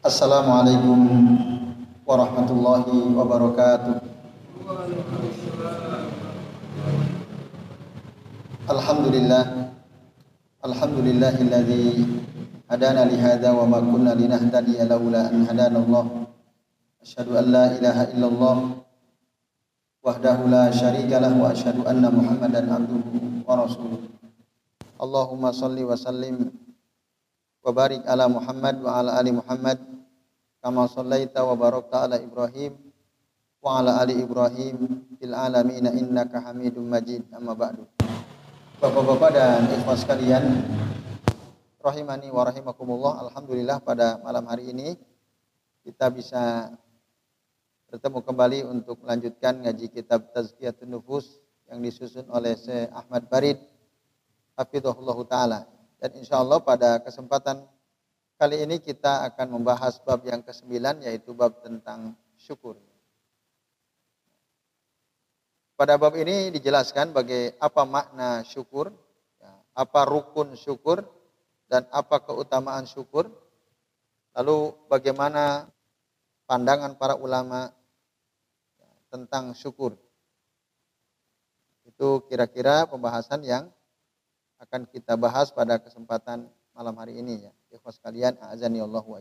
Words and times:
Assalamualaikum 0.00 0.96
warahmatullahi 2.08 3.12
wabarakatuh. 3.12 4.00
Alhamdulillah 8.64 9.44
Alhamdulillahilladzi 10.64 12.08
hadana 12.64 13.12
li 13.12 13.20
hadza 13.20 13.52
wa 13.52 13.68
ma 13.68 13.84
kunna 13.84 14.16
linahtadiya 14.16 14.88
laula 14.88 15.28
an 15.28 15.44
hadana 15.44 15.84
Allah. 15.84 16.32
Asyhadu 17.04 17.36
an 17.36 17.46
la 17.52 17.64
ilaha 17.76 18.08
illallah 18.16 18.56
wahdahu 20.00 20.48
la 20.48 20.72
syarika 20.72 21.20
lah 21.20 21.36
wa 21.36 21.52
asyhadu 21.52 21.84
anna 21.84 22.08
Muhammadan 22.08 22.72
abduhu 22.72 23.44
wa 23.44 23.68
rasuluh. 23.68 24.00
Allahumma 24.96 25.52
salli 25.52 25.84
wa 25.84 25.92
sallim 25.92 26.56
wa 27.60 28.92
ala 28.96 29.20
ali 29.20 29.32
Muhammad 29.36 29.78
kama 30.64 30.88
sallaita 30.88 31.44
wa 31.44 31.52
barakta 31.56 32.08
ala 32.08 32.16
Ibrahim 32.16 32.72
wa 33.60 33.80
ala 33.80 34.00
ali 34.00 34.16
Ibrahim 34.16 35.04
fil 35.20 35.36
alamin 35.36 35.84
innaka 35.92 36.40
Hamidum 36.40 36.88
Majid 36.88 37.28
amma 37.36 37.52
ba'du. 37.52 37.84
Bapak-bapak 38.80 39.36
dan 39.36 39.68
ikhwan 39.76 39.98
sekalian, 40.00 40.44
rahimani 41.84 42.32
wa 42.32 42.48
rahimakumullah. 42.48 43.28
Alhamdulillah 43.28 43.84
pada 43.84 44.16
malam 44.24 44.48
hari 44.48 44.72
ini 44.72 44.96
kita 45.84 46.08
bisa 46.08 46.72
bertemu 47.92 48.24
kembali 48.24 48.60
untuk 48.64 49.04
melanjutkan 49.04 49.60
ngaji 49.68 49.92
kitab 49.92 50.32
Tazkiyatun 50.32 50.96
Nufus 50.96 51.44
yang 51.68 51.84
disusun 51.84 52.24
oleh 52.32 52.56
Syekh 52.56 52.88
Ahmad 52.96 53.28
Barid 53.28 53.60
hafizahullah 54.56 55.18
taala. 55.28 55.60
Dan 56.00 56.16
insya 56.16 56.40
Allah 56.40 56.64
pada 56.64 56.96
kesempatan 57.04 57.60
kali 58.40 58.64
ini 58.64 58.80
kita 58.80 59.28
akan 59.28 59.60
membahas 59.60 60.00
bab 60.00 60.24
yang 60.24 60.40
ke-9 60.40 61.04
yaitu 61.04 61.36
bab 61.36 61.60
tentang 61.60 62.16
syukur. 62.40 62.80
Pada 65.76 66.00
bab 66.00 66.16
ini 66.16 66.48
dijelaskan 66.48 67.12
bagi 67.12 67.52
apa 67.60 67.84
makna 67.84 68.40
syukur, 68.48 68.88
ya, 69.40 69.52
apa 69.76 70.08
rukun 70.08 70.56
syukur, 70.56 71.04
dan 71.68 71.84
apa 71.92 72.20
keutamaan 72.24 72.88
syukur. 72.88 73.28
Lalu 74.32 74.72
bagaimana 74.88 75.68
pandangan 76.48 76.96
para 76.96 77.16
ulama 77.16 77.68
ya, 78.80 78.88
tentang 79.12 79.52
syukur. 79.52 80.00
Itu 81.84 82.24
kira-kira 82.24 82.88
pembahasan 82.88 83.44
yang 83.44 83.68
akan 84.60 84.84
kita 84.86 85.16
bahas 85.16 85.48
pada 85.48 85.80
kesempatan 85.80 86.44
malam 86.76 86.94
hari 87.00 87.16
ini 87.16 87.48
ya. 87.48 87.52
Ikhwas 87.72 87.96
kalian, 87.98 88.36
azani 88.40 88.78
Allah 88.84 89.02
wa 89.02 89.18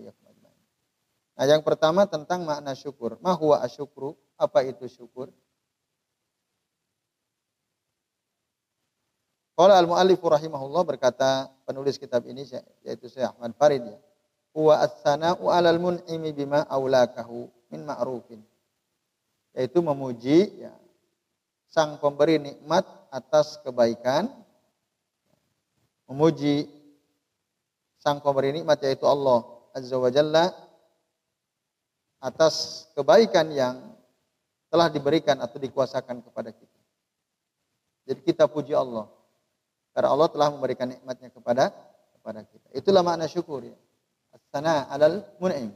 Nah, 1.40 1.48
yang 1.48 1.64
pertama 1.64 2.04
tentang 2.04 2.44
makna 2.44 2.76
syukur. 2.76 3.16
Ma 3.24 3.32
huwa 3.32 3.64
asyukru? 3.64 4.20
Apa 4.36 4.68
itu 4.68 4.84
syukur? 4.92 5.32
Qala 9.56 9.80
al-muallif 9.80 10.20
rahimahullah 10.20 10.84
berkata 10.84 11.48
penulis 11.64 11.96
kitab 11.96 12.28
ini 12.28 12.44
yaitu 12.84 13.08
Syekh 13.08 13.24
Ahmad 13.24 13.56
Farid 13.56 13.88
ya. 13.88 14.00
Huwa 14.52 14.84
as-sana'u 14.84 15.48
'alal 15.48 15.80
mun'imi 15.80 16.36
bima 16.36 16.68
aulakahu 16.68 17.48
min 17.72 17.88
ma'rufin. 17.88 18.44
Yaitu 19.56 19.80
memuji 19.80 20.64
ya, 20.64 20.76
sang 21.72 22.04
pemberi 22.04 22.36
nikmat 22.36 22.84
atas 23.16 23.64
kebaikan 23.64 24.28
memuji 26.10 26.66
sang 28.02 28.18
pemberi 28.20 28.50
nikmat 28.58 28.82
yaitu 28.82 29.06
Allah 29.06 29.46
Azza 29.78 29.96
wa 29.96 30.10
Jalla 30.10 30.50
atas 32.20 32.88
kebaikan 32.98 33.48
yang 33.54 33.76
telah 34.74 34.90
diberikan 34.90 35.38
atau 35.40 35.62
dikuasakan 35.62 36.26
kepada 36.26 36.50
kita. 36.52 36.80
Jadi 38.10 38.22
kita 38.26 38.50
puji 38.50 38.74
Allah. 38.74 39.06
Karena 39.94 40.10
Allah 40.14 40.30
telah 40.30 40.50
memberikan 40.50 40.90
nikmatnya 40.90 41.30
kepada 41.30 41.70
kepada 42.18 42.42
kita. 42.46 42.68
Itulah 42.74 43.02
makna 43.06 43.30
syukur 43.30 43.66
ya. 43.66 43.78
As-sana 44.34 44.90
mun'im. 45.38 45.74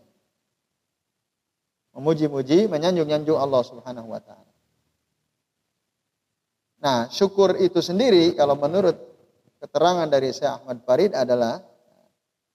Memuji-muji, 1.93 2.65
menyanjung-nyanjung 2.65 3.37
Allah 3.37 3.61
Subhanahu 3.61 4.09
wa 4.09 4.21
taala. 4.21 4.53
Nah, 6.81 6.99
syukur 7.13 7.53
itu 7.61 7.79
sendiri 7.85 8.33
kalau 8.33 8.57
menurut 8.57 9.12
keterangan 9.63 10.11
dari 10.11 10.35
Syekh 10.35 10.51
Ahmad 10.51 10.83
Farid 10.83 11.15
adalah 11.15 11.63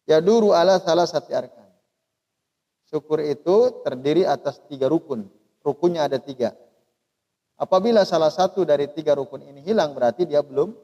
ya 0.05 0.21
duru 0.21 0.53
ala 0.53 0.77
salah 0.77 1.09
satu 1.09 1.33
arkan. 1.33 1.65
Syukur 2.85 3.25
itu 3.25 3.81
terdiri 3.81 4.29
atas 4.29 4.61
tiga 4.69 4.93
rukun. 4.93 5.25
Rukunnya 5.65 6.05
ada 6.05 6.21
tiga. 6.21 6.53
Apabila 7.57 8.05
salah 8.05 8.29
satu 8.29 8.61
dari 8.69 8.93
tiga 8.93 9.17
rukun 9.17 9.41
ini 9.41 9.65
hilang 9.65 9.97
berarti 9.97 10.29
dia 10.29 10.45
belum 10.45 10.77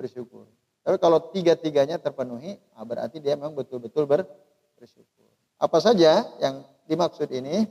bersyukur. 0.00 0.48
Tapi 0.84 0.96
kalau 1.00 1.32
tiga-tiganya 1.32 1.96
terpenuhi, 1.96 2.60
nah 2.76 2.84
berarti 2.84 3.16
dia 3.20 3.36
memang 3.40 3.56
betul-betul 3.56 4.04
ber, 4.04 4.28
bersyukur. 4.76 5.28
Apa 5.56 5.80
saja 5.80 6.28
yang 6.44 6.60
dimaksud 6.84 7.28
ini? 7.32 7.64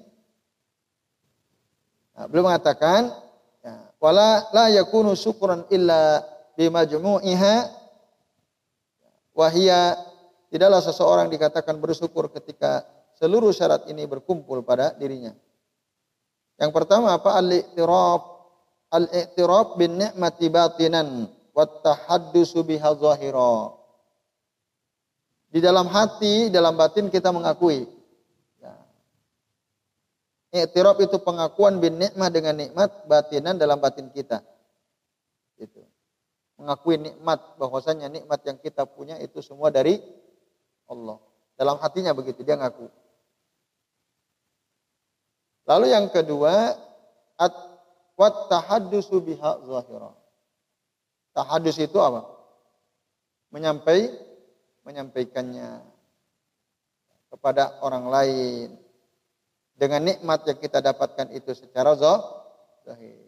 Nah, 2.18 2.26
belum 2.26 2.50
mengatakan 2.50 3.14
ya, 3.62 3.94
wala 4.02 4.50
la 4.50 4.66
yakunu 4.74 5.14
syukran 5.14 5.70
illa 5.70 6.33
bimajmu'iha 6.58 7.56
wahia 9.34 9.98
tidaklah 10.54 10.82
seseorang 10.86 11.28
dikatakan 11.34 11.82
bersyukur 11.82 12.30
ketika 12.30 12.86
seluruh 13.18 13.50
syarat 13.50 13.90
ini 13.90 14.06
berkumpul 14.06 14.62
pada 14.62 14.94
dirinya. 14.98 15.34
Yang 16.62 16.72
pertama 16.74 17.18
apa? 17.18 17.34
Al-i'tiraf 17.42 18.22
al-i'tiraf 18.94 19.74
bin 19.82 19.98
ni'mati 19.98 20.48
batinan 20.54 21.26
wattahaddusu 21.58 22.62
biha 22.62 22.94
zahira. 22.94 23.74
Di 25.54 25.62
dalam 25.62 25.86
hati, 25.90 26.50
dalam 26.50 26.74
batin 26.74 27.14
kita 27.14 27.30
mengakui. 27.30 27.86
Ya. 28.58 28.74
Itu 31.02 31.18
pengakuan 31.22 31.78
bin 31.78 32.02
nikmah 32.02 32.30
dengan 32.34 32.58
nikmat 32.58 33.06
batinan 33.06 33.58
dalam 33.58 33.78
batin 33.78 34.10
kita. 34.10 34.42
Itu. 35.58 35.93
Mengakui 36.58 37.02
nikmat 37.02 37.58
bahwasanya 37.58 38.08
nikmat 38.14 38.40
yang 38.46 38.58
kita 38.62 38.86
punya 38.86 39.18
itu 39.18 39.42
semua 39.42 39.74
dari 39.74 39.98
Allah. 40.86 41.18
Dalam 41.58 41.82
hatinya 41.82 42.14
begitu 42.14 42.46
dia 42.46 42.58
ngaku. 42.58 42.90
Lalu 45.64 45.96
yang 45.96 46.12
kedua, 46.12 46.76
at 47.40 47.56
wat 48.20 48.52
tahaddusu 48.52 49.24
biha 49.24 49.64
zahira. 49.64 50.12
Tahadus 51.34 51.78
itu 51.82 51.98
apa? 51.98 52.30
Menyampai, 53.50 54.12
menyampaikannya 54.86 55.82
kepada 57.34 57.82
orang 57.82 58.06
lain 58.12 58.68
dengan 59.74 60.06
nikmat 60.06 60.46
yang 60.46 60.60
kita 60.62 60.86
dapatkan 60.86 61.34
itu 61.34 61.58
secara 61.58 61.98
zahir 61.98 63.23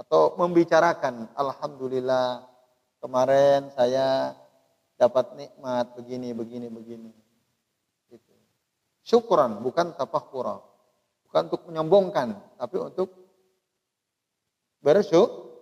atau 0.00 0.32
membicarakan 0.40 1.28
alhamdulillah 1.36 2.48
kemarin 3.04 3.68
saya 3.76 4.32
dapat 4.96 5.36
nikmat 5.36 5.92
begini 5.92 6.32
begini 6.32 6.72
begini. 6.72 7.12
Itu 8.08 8.32
syukuran 9.04 9.60
bukan 9.60 9.92
tafakhura 9.92 10.56
bukan 11.28 11.42
untuk 11.52 11.62
menyombongkan 11.68 12.32
tapi 12.56 12.76
untuk 12.80 13.12
bersyukur. 14.80 15.52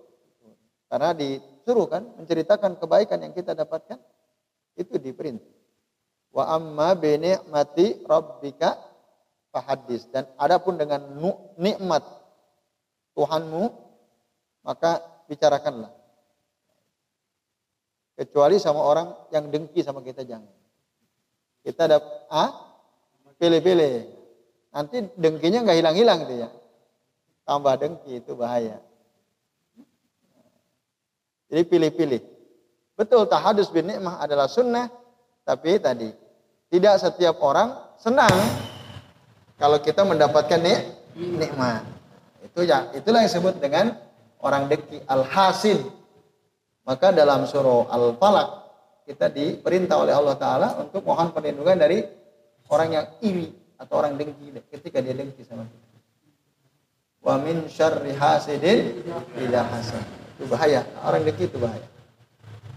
Karena 0.88 1.12
disuruh 1.12 1.84
kan 1.84 2.00
menceritakan 2.16 2.81
kebaikan 2.81 3.20
yang 3.20 3.37
kita 3.37 3.53
dapatkan 3.53 4.00
itu 4.78 4.97
diperintah. 4.97 5.53
Wa 6.32 6.56
amma 6.56 6.97
bi 6.97 7.12
ni'mati 7.20 8.08
rabbika 8.08 8.79
fahadis 9.52 10.08
dan 10.08 10.25
adapun 10.41 10.81
dengan 10.81 11.05
nikmat 11.61 12.06
Tuhanmu 13.12 13.88
maka 14.69 15.00
bicarakanlah. 15.25 15.88
Kecuali 18.20 18.61
sama 18.61 18.85
orang 18.85 19.09
yang 19.32 19.49
dengki 19.49 19.81
sama 19.81 20.05
kita 20.05 20.29
jangan. 20.29 20.53
Kita 21.65 21.88
ada 21.88 22.05
ah 22.29 22.76
pilih-pilih. 23.41 24.12
Nanti 24.76 25.09
dengkinya 25.17 25.65
nggak 25.65 25.79
hilang-hilang 25.81 26.19
itu 26.29 26.44
ya. 26.44 26.49
Tambah 27.49 27.75
dengki 27.81 28.20
itu 28.20 28.37
bahaya. 28.37 28.85
Jadi 31.49 31.62
pilih-pilih. 31.65 32.20
Betul 32.93 33.25
tahadus 33.25 33.73
bin 33.73 33.88
nikmah 33.88 34.20
adalah 34.20 34.50
sunnah, 34.50 34.93
tapi 35.49 35.81
tadi 35.81 36.12
tidak 36.69 37.00
setiap 37.00 37.41
orang 37.41 37.73
senang 37.97 38.35
kalau 39.56 39.81
kita 39.81 40.05
mendapatkan 40.05 40.61
nik 40.61 40.81
nikmat. 41.17 41.87
Itu 42.44 42.67
ya, 42.67 42.91
itulah 42.93 43.25
yang 43.25 43.31
disebut 43.31 43.62
dengan 43.62 44.07
orang 44.43 44.70
deki 44.70 45.02
al-hasid. 45.06 45.81
Maka 46.88 47.12
dalam 47.12 47.44
surah 47.44 47.93
Al-Falaq 47.93 48.49
kita 49.05 49.29
diperintah 49.29 49.96
oleh 50.00 50.12
Allah 50.17 50.37
taala 50.40 50.69
untuk 50.81 51.05
mohon 51.05 51.32
perlindungan 51.32 51.76
dari 51.76 52.00
orang 52.73 52.88
yang 52.93 53.06
iri 53.25 53.49
atau 53.76 54.00
orang 54.00 54.17
dengki 54.17 54.52
ketika 54.73 55.00
dia 55.05 55.12
dengki 55.12 55.44
sama 55.44 55.64
kita. 55.69 55.87
Wa 57.20 57.37
min 57.40 57.69
syarri 57.69 58.12
hasidin 58.17 59.05
idza 59.37 59.62
hasad. 59.69 60.05
Itu 60.37 60.49
bahaya. 60.49 60.84
Orang 61.05 61.29
dengki 61.29 61.49
itu 61.49 61.61
bahaya. 61.61 61.87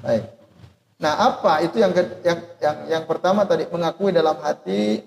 Baik. 0.03 0.25
Nah, 1.01 1.13
apa 1.17 1.65
itu 1.65 1.81
yang 1.81 1.91
yang 2.21 2.39
yang 2.61 2.77
yang 2.85 3.03
pertama 3.09 3.41
tadi 3.47 3.65
mengakui 3.71 4.13
dalam 4.13 4.37
hati. 4.37 5.01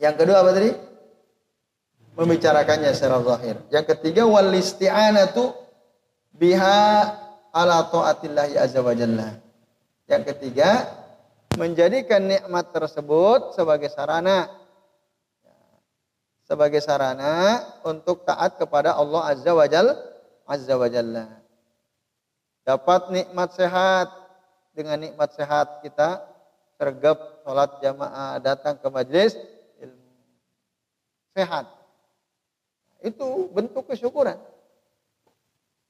Yang 0.00 0.14
kedua 0.16 0.40
apa 0.40 0.50
tadi? 0.56 0.70
Membicarakannya 2.18 2.90
secara 2.92 3.22
zahir. 3.22 3.56
Yang 3.70 3.96
ketiga 3.96 4.26
wal 4.26 4.50
isti'anatu 4.54 5.54
biha 6.34 6.80
ala 7.54 7.86
taatillahi 7.90 8.58
azza 8.58 8.80
wa 8.82 8.94
jalla. 8.94 9.38
Yang 10.10 10.22
ketiga, 10.34 10.90
menjadikan 11.54 12.26
nikmat 12.26 12.70
tersebut 12.74 13.54
sebagai 13.54 13.90
sarana 13.90 14.50
sebagai 16.50 16.82
sarana 16.82 17.62
untuk 17.86 18.26
taat 18.26 18.58
kepada 18.58 18.98
Allah 18.98 19.30
Azza 19.30 19.54
wa 19.54 19.70
Jalla 19.70 19.94
Azza 20.50 20.74
wa 20.74 20.90
Jalla. 20.90 21.30
Dapat 22.66 23.14
nikmat 23.14 23.54
sehat 23.54 24.10
dengan 24.74 24.98
nikmat 24.98 25.30
sehat 25.30 25.78
kita 25.86 26.26
sergap 26.74 27.18
sholat 27.46 27.70
jamaah 27.78 28.42
datang 28.42 28.74
ke 28.78 28.88
majelis 28.90 29.38
ilmu 29.78 30.10
sehat 31.38 31.70
itu 33.00 33.48
bentuk 33.52 33.88
kesyukuran 33.88 34.36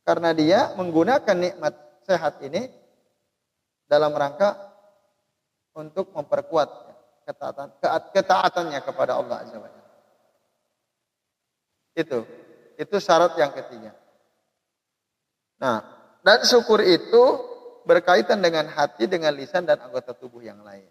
karena 0.07 0.31
dia 0.35 0.75
menggunakan 0.75 1.37
nikmat 1.37 1.75
sehat 2.07 2.43
ini 2.43 2.71
dalam 3.87 4.15
rangka 4.15 4.55
untuk 5.75 6.11
memperkuat 6.15 6.69
ketaatan 7.27 7.69
ketaatannya 8.15 8.81
kepada 8.83 9.19
Allah 9.19 9.47
Azza 9.47 9.59
wa 9.59 9.71
Itu 11.95 12.27
itu 12.81 12.97
syarat 12.97 13.37
yang 13.37 13.53
ketiga. 13.53 13.93
Nah, 15.61 15.85
dan 16.25 16.41
syukur 16.49 16.81
itu 16.81 17.23
berkaitan 17.85 18.41
dengan 18.41 18.65
hati, 18.73 19.05
dengan 19.05 19.37
lisan 19.37 19.69
dan 19.69 19.77
anggota 19.85 20.17
tubuh 20.17 20.41
yang 20.41 20.65
lain. 20.65 20.89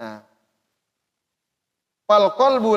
Nah, 0.00 0.24
fal 2.04 2.32
qalbu 2.36 2.72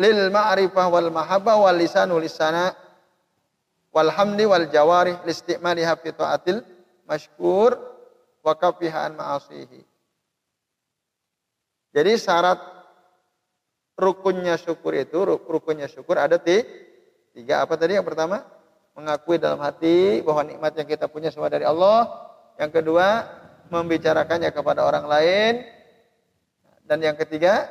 lil 0.00 0.18
ma'rifah 0.32 0.86
wal 0.88 1.10
mahabbah 1.12 1.56
wal 1.68 1.76
lisanu 1.76 2.16
lisana 2.16 2.72
wal 3.92 4.08
hamdi 4.08 4.48
wal 4.48 4.64
jawarih 4.66 5.20
listimaliha 5.28 5.94
fi 6.00 6.10
taatil 6.16 6.64
mashkur 7.04 7.76
wa 8.42 8.52
kafiha 8.56 9.08
an 9.08 9.12
ma'asihi. 9.20 9.80
Jadi 11.92 12.12
syarat 12.16 12.58
rukunnya 14.00 14.56
syukur 14.56 14.96
itu 14.96 15.20
rukunnya 15.44 15.86
syukur 15.86 16.16
ada 16.16 16.40
tiga 16.40 17.60
apa 17.60 17.76
tadi 17.76 18.00
yang 18.00 18.06
pertama 18.08 18.40
mengakui 18.96 19.36
dalam 19.36 19.60
hati 19.60 20.24
bahwa 20.24 20.48
nikmat 20.48 20.72
yang 20.76 20.88
kita 20.88 21.06
punya 21.08 21.28
semua 21.28 21.52
dari 21.52 21.68
Allah. 21.68 22.08
Yang 22.56 22.80
kedua 22.80 23.28
membicarakannya 23.68 24.52
kepada 24.52 24.84
orang 24.84 25.04
lain. 25.08 25.64
Dan 26.84 26.98
yang 27.00 27.16
ketiga 27.16 27.68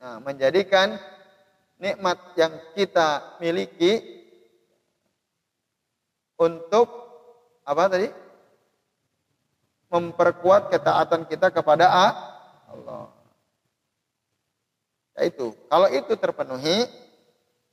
nah, 0.00 0.16
menjadikan 0.24 0.96
nikmat 1.76 2.16
yang 2.34 2.52
kita 2.72 3.38
miliki 3.38 4.00
untuk 6.40 6.88
apa 7.68 7.86
tadi? 7.92 8.08
Memperkuat 9.90 10.70
ketaatan 10.72 11.26
kita 11.28 11.52
kepada 11.52 11.90
Allah. 11.90 13.10
Ya 15.18 15.28
itu, 15.28 15.52
kalau 15.68 15.88
itu 15.90 16.14
terpenuhi, 16.16 16.88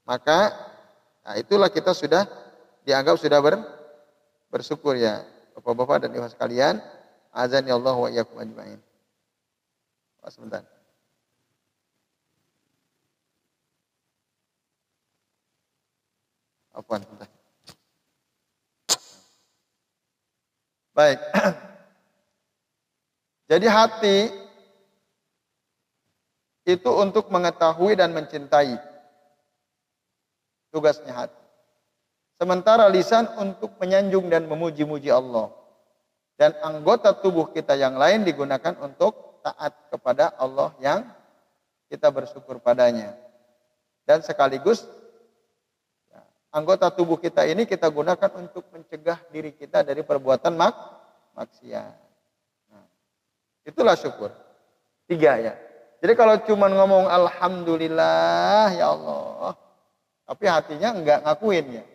maka 0.04 0.52
nah 1.22 1.36
itulah 1.40 1.70
kita 1.72 1.94
sudah 1.94 2.28
dianggap 2.84 3.16
sudah 3.22 3.40
ber, 3.40 3.62
bersyukur 4.52 4.98
ya. 4.98 5.24
Bapak-bapak 5.56 6.06
dan 6.06 6.14
ibu 6.14 6.28
sekalian, 6.28 6.82
azan 7.32 7.70
ya 7.70 7.78
Allah 7.78 7.96
wa 7.96 8.10
iyyakum 8.10 8.38
ajmain. 8.42 8.82
sebentar. 10.28 10.77
Afwan. 16.78 17.02
Baik. 20.94 21.18
Jadi 23.50 23.66
hati 23.66 24.18
itu 26.70 26.92
untuk 26.94 27.34
mengetahui 27.34 27.98
dan 27.98 28.14
mencintai. 28.14 28.78
Tugasnya 30.70 31.26
hati. 31.26 31.42
Sementara 32.38 32.86
lisan 32.94 33.26
untuk 33.42 33.74
menyanjung 33.82 34.30
dan 34.30 34.46
memuji-muji 34.46 35.10
Allah. 35.10 35.50
Dan 36.38 36.54
anggota 36.62 37.18
tubuh 37.18 37.50
kita 37.50 37.74
yang 37.74 37.98
lain 37.98 38.22
digunakan 38.22 38.78
untuk 38.78 39.42
taat 39.42 39.74
kepada 39.90 40.38
Allah 40.38 40.70
yang 40.78 41.02
kita 41.90 42.14
bersyukur 42.14 42.62
padanya. 42.62 43.18
Dan 44.06 44.22
sekaligus 44.22 44.86
anggota 46.52 46.88
tubuh 46.92 47.20
kita 47.20 47.44
ini 47.48 47.68
kita 47.68 47.88
gunakan 47.92 48.32
untuk 48.40 48.68
mencegah 48.72 49.20
diri 49.32 49.52
kita 49.52 49.84
dari 49.84 50.02
perbuatan 50.02 50.54
mak 50.56 50.76
maksiat. 51.38 51.96
Nah, 52.74 52.86
itulah 53.68 53.94
syukur. 53.94 54.34
Tiga 55.08 55.40
ya. 55.40 55.54
Jadi 55.98 56.14
kalau 56.14 56.36
cuma 56.46 56.70
ngomong 56.70 57.10
alhamdulillah 57.10 58.70
ya 58.76 58.94
Allah, 58.94 59.58
tapi 60.30 60.46
hatinya 60.46 60.94
enggak 60.94 61.20
ngakuin 61.26 61.82
ya. 61.82 61.86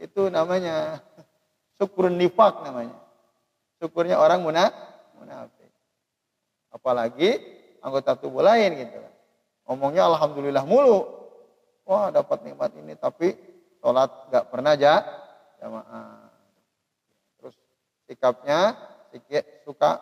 Itu 0.00 0.32
namanya 0.32 1.04
syukur 1.76 2.08
nifak 2.08 2.64
namanya. 2.64 2.96
Syukurnya 3.76 4.16
orang 4.16 4.40
munafik. 4.40 5.68
Apalagi 6.72 7.36
anggota 7.82 8.14
tubuh 8.14 8.44
lain 8.44 8.86
gitu 8.86 8.96
Ngomongnya 9.68 10.06
alhamdulillah 10.06 10.64
mulu. 10.64 11.06
Wah, 11.84 12.14
dapat 12.14 12.46
nikmat 12.46 12.70
ini 12.78 12.94
tapi 12.94 13.34
sholat 13.80 14.10
nggak 14.28 14.46
pernah 14.52 14.76
aja 14.76 14.94
jamaah. 15.60 16.28
Terus 17.40 17.56
sikapnya 18.08 18.76
suka 19.64 20.00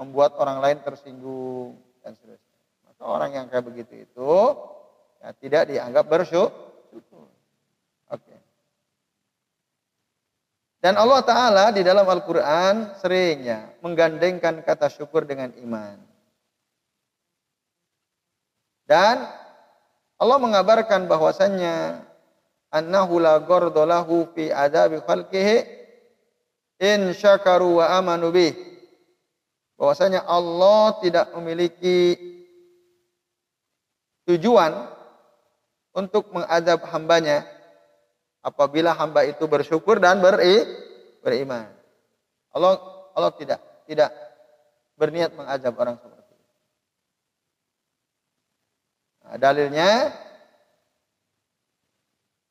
membuat 0.00 0.36
orang 0.40 0.64
lain 0.64 0.78
tersinggung 0.80 1.76
dan 2.00 2.16
seterusnya. 2.16 2.60
Maka 2.88 3.02
orang 3.04 3.30
yang 3.36 3.46
kayak 3.48 3.66
begitu 3.68 4.08
itu 4.08 4.32
ya 5.20 5.30
tidak 5.36 5.62
dianggap 5.68 6.04
bersyukur. 6.08 7.28
Oke. 8.08 8.36
Dan 10.80 10.96
Allah 10.96 11.20
Ta'ala 11.20 11.64
di 11.76 11.84
dalam 11.84 12.08
Al-Quran 12.08 12.96
seringnya 12.96 13.76
menggandengkan 13.84 14.64
kata 14.64 14.88
syukur 14.88 15.28
dengan 15.28 15.52
iman. 15.60 16.00
Dan 18.88 19.28
Allah 20.16 20.38
mengabarkan 20.40 21.04
bahwasannya 21.04 22.08
annahu 22.70 23.18
la 23.18 23.38
gordolahu 23.42 24.30
fi 24.34 24.50
adabi 24.54 25.02
khalqihi 25.02 25.56
in 26.80 27.12
syakaru 27.12 27.82
wa 27.82 27.98
amanu 27.98 28.30
bih. 28.30 28.54
Bahwasanya 29.76 30.24
Allah 30.28 31.00
tidak 31.00 31.32
memiliki 31.36 32.16
tujuan 34.28 34.92
untuk 35.96 36.30
mengadab 36.30 36.84
hambanya 36.92 37.48
apabila 38.44 38.92
hamba 38.94 39.24
itu 39.24 39.44
bersyukur 39.48 39.98
dan 39.98 40.20
beri, 40.20 40.64
beriman. 41.24 41.68
Allah 42.52 42.76
Allah 43.16 43.32
tidak 43.34 43.60
tidak 43.88 44.12
berniat 45.00 45.32
mengazab 45.32 45.74
orang 45.80 45.96
seperti 45.96 46.32
itu. 46.36 46.54
Nah, 49.24 49.36
dalilnya 49.40 49.90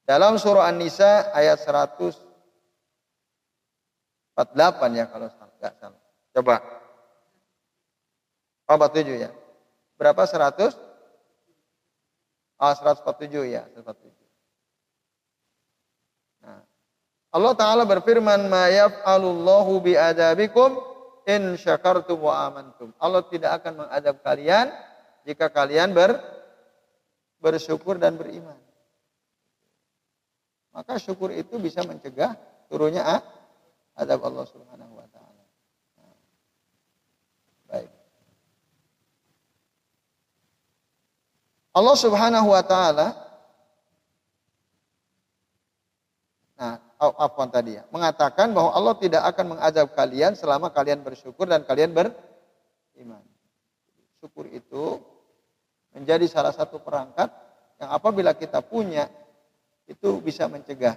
dalam 0.09 0.41
surah 0.41 0.65
An-Nisa 0.65 1.29
ayat 1.37 1.61
148 1.61 2.17
ya 4.97 5.05
kalau 5.05 5.29
enggak 5.29 5.73
salah. 5.77 6.01
Coba. 6.33 6.55
Oh, 8.65 8.73
47 8.73 9.21
ya. 9.21 9.29
Berapa 10.01 10.25
100? 10.25 10.73
Ah, 12.57 12.73
oh, 12.73 13.05
147 13.05 13.53
ya, 13.53 13.69
147. 13.77 14.09
Nah, 16.41 16.65
Allah 17.29 17.53
Ta'ala 17.53 17.85
berfirman, 17.85 18.49
Ma 18.49 18.65
yaf'alullahu 18.65 19.77
bi'adabikum 19.85 20.73
in 21.29 21.53
syakartum 21.53 22.17
wa 22.17 22.49
amantum. 22.49 22.89
Allah 22.97 23.21
tidak 23.29 23.61
akan 23.61 23.85
mengadab 23.85 24.17
kalian 24.25 24.73
jika 25.21 25.53
kalian 25.53 25.93
ber, 25.93 26.17
bersyukur 27.37 28.01
dan 28.01 28.17
beriman. 28.17 28.57
Maka 30.75 31.01
syukur 31.01 31.33
itu 31.33 31.57
bisa 31.57 31.81
mencegah 31.81 32.37
turunnya 32.69 33.01
ah, 33.01 33.21
adab 33.97 34.21
Allah 34.25 34.45
Subhanahu 34.45 34.93
wa 34.93 35.07
taala. 35.09 35.43
Nah. 35.97 36.15
Baik. 37.67 37.89
Allah 41.73 41.95
Subhanahu 41.97 42.47
wa 42.53 42.63
taala 42.63 43.07
Nah, 46.59 46.75
apa 46.99 47.43
tadi 47.47 47.79
ya? 47.79 47.87
Mengatakan 47.87 48.51
bahwa 48.51 48.75
Allah 48.75 48.91
tidak 48.99 49.23
akan 49.31 49.55
mengazab 49.55 49.95
kalian 49.95 50.35
selama 50.35 50.67
kalian 50.75 50.99
bersyukur 50.99 51.47
dan 51.47 51.63
kalian 51.63 51.95
beriman. 51.95 53.23
Syukur 54.19 54.43
itu 54.51 54.99
menjadi 55.95 56.27
salah 56.27 56.51
satu 56.51 56.83
perangkat 56.83 57.31
yang 57.79 57.95
apabila 57.95 58.35
kita 58.35 58.59
punya 58.59 59.07
itu 59.89 60.09
bisa 60.21 60.45
mencegah 60.45 60.95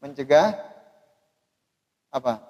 mencegah 0.00 0.56
apa? 2.10 2.42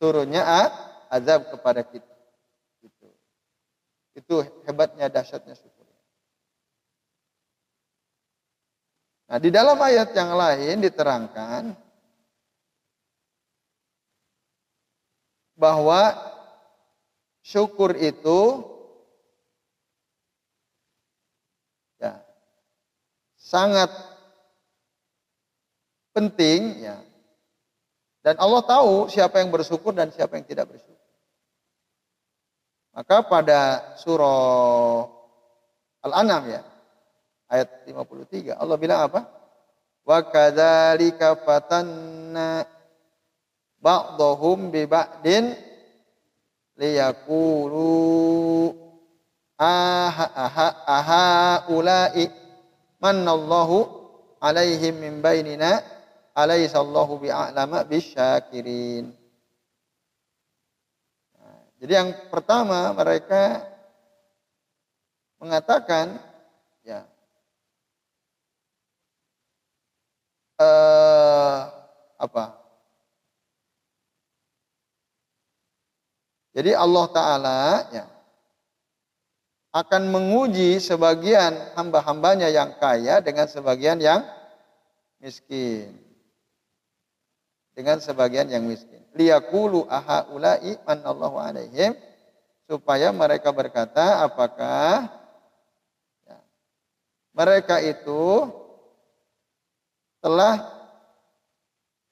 Turunnya 0.00 0.42
azab 1.08 1.48
kepada 1.54 1.86
kita. 1.86 2.14
Itu. 2.82 3.08
Itu 4.18 4.34
hebatnya 4.66 5.08
dahsyatnya 5.08 5.54
syukur. 5.56 5.86
Nah, 9.24 9.38
di 9.40 9.48
dalam 9.48 9.80
ayat 9.80 10.12
yang 10.12 10.36
lain 10.36 10.84
diterangkan 10.84 11.72
bahwa 15.56 16.33
syukur 17.44 17.92
itu 18.00 18.64
ya 22.00 22.24
sangat 23.36 23.92
penting 26.16 26.80
ya. 26.80 27.04
Dan 28.24 28.40
Allah 28.40 28.64
tahu 28.64 29.12
siapa 29.12 29.44
yang 29.44 29.52
bersyukur 29.52 29.92
dan 29.92 30.08
siapa 30.08 30.40
yang 30.40 30.48
tidak 30.48 30.72
bersyukur. 30.72 30.96
Maka 32.96 33.20
pada 33.28 33.60
surah 34.00 35.04
Al-An'am 36.00 36.48
ya 36.48 36.64
ayat 37.52 37.84
53 37.84 38.56
Allah 38.56 38.76
bilang 38.80 39.04
apa? 39.04 39.28
Wa 40.08 40.24
kadzalika 40.24 41.36
fatanna 41.44 42.64
ba'dhum 43.84 44.72
bi 44.72 44.88
ba'din 44.88 45.73
liyaqulu 46.78 47.86
aha 49.58 50.26
aha 50.34 50.68
aha 50.82 51.26
ulai 51.70 52.26
manallahu 52.98 53.86
alaihim 54.42 54.98
min 54.98 55.14
bainina 55.22 55.78
alaisallahu 56.34 57.22
bi'alama 57.22 57.86
bisyakirin 57.86 59.14
nah, 61.38 61.60
jadi 61.78 61.92
yang 62.02 62.10
pertama 62.28 62.90
mereka 62.90 63.62
mengatakan 65.38 66.18
ya 66.82 67.06
eh, 70.58 71.58
apa 72.18 72.53
Jadi 76.54 76.70
Allah 76.70 77.06
Ta'ala 77.10 77.60
ya, 77.90 78.06
akan 79.74 80.06
menguji 80.06 80.78
sebagian 80.78 81.74
hamba-hambanya 81.74 82.46
yang 82.46 82.78
kaya 82.78 83.18
dengan 83.18 83.50
sebagian 83.50 83.98
yang 83.98 84.22
miskin. 85.18 85.98
Dengan 87.74 87.98
sebagian 87.98 88.46
yang 88.46 88.62
miskin. 88.62 89.02
Liyakulu 89.18 89.90
ahaulai 89.90 90.78
manallahu 90.86 91.42
alaihim. 91.42 91.98
Supaya 92.70 93.10
mereka 93.10 93.50
berkata 93.50 94.24
apakah 94.24 95.10
ya, 96.24 96.38
mereka 97.34 97.76
itu 97.82 98.48
telah 100.22 100.64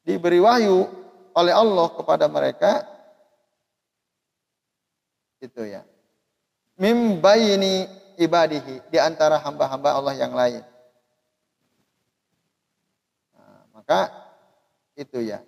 diberi 0.05 0.43
wahyu 0.43 0.85
oleh 1.33 1.55
Allah 1.57 1.89
kepada 1.97 2.29
mereka 2.29 2.92
itu 5.43 5.63
ya. 5.67 5.83
Mim 6.79 7.19
bayini 7.19 7.91
ibadihi 8.17 8.89
di 8.89 8.99
antara 9.03 9.43
hamba-hamba 9.43 9.99
Allah 9.99 10.15
yang 10.15 10.33
lain. 10.33 10.63
Nah, 13.35 13.63
maka 13.75 14.01
itu 14.95 15.19
ya. 15.21 15.43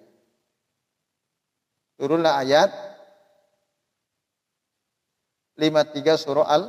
Turunlah 1.95 2.43
ayat 2.43 2.71
53 5.55 6.19
surah 6.19 6.47
Al 6.51 6.65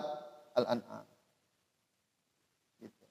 Al-An'am. 0.56 1.06
Gitu. 2.80 3.06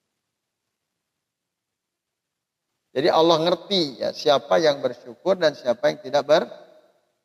Jadi 2.95 3.09
Allah 3.11 3.37
ngerti 3.43 4.01
ya 4.01 4.15
siapa 4.15 4.63
yang 4.63 4.79
bersyukur 4.79 5.37
dan 5.37 5.53
siapa 5.59 5.91
yang 5.91 5.99
tidak 6.01 6.25
ber, 6.25 6.43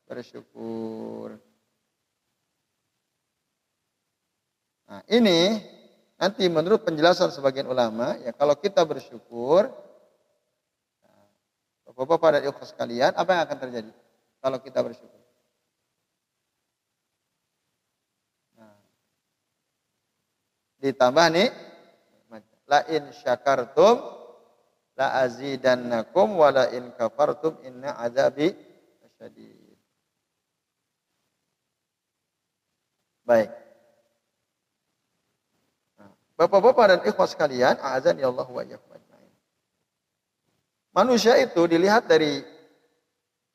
bersyukur. 0.10 1.38
Nah, 4.90 5.06
ini 5.06 5.62
nanti 6.18 6.50
menurut 6.50 6.82
penjelasan 6.82 7.30
sebagian 7.30 7.70
ulama, 7.70 8.18
ya 8.26 8.34
kalau 8.34 8.58
kita 8.58 8.82
bersyukur, 8.82 9.70
nah, 11.06 11.26
Bapak-bapak 11.86 12.42
dan 12.42 12.50
ibu 12.50 12.58
sekalian, 12.66 13.14
apa 13.14 13.30
yang 13.38 13.44
akan 13.46 13.60
terjadi 13.62 13.92
kalau 14.42 14.58
kita 14.58 14.82
bersyukur? 14.82 15.22
Nah, 18.58 18.74
ditambah 20.82 21.28
nih, 21.38 21.50
la 22.70 22.86
in 22.90 23.10
syakartum 23.14 23.98
la 24.94 25.26
azidannakum 25.26 26.38
wa 26.38 26.54
la 26.54 26.70
in 26.70 26.94
kafartum 26.94 27.58
inna 27.66 27.98
azabi 27.98 28.54
syadid. 29.18 29.78
Baik. 33.26 33.69
Bapak-bapak 36.40 36.86
dan 36.88 37.00
ikhwas 37.04 37.36
sekalian, 37.36 37.76
azan 37.84 38.16
ya 38.16 38.32
Allah 38.32 38.48
wa 38.48 38.64
Manusia 40.96 41.36
itu 41.36 41.68
dilihat 41.68 42.08
dari 42.08 42.40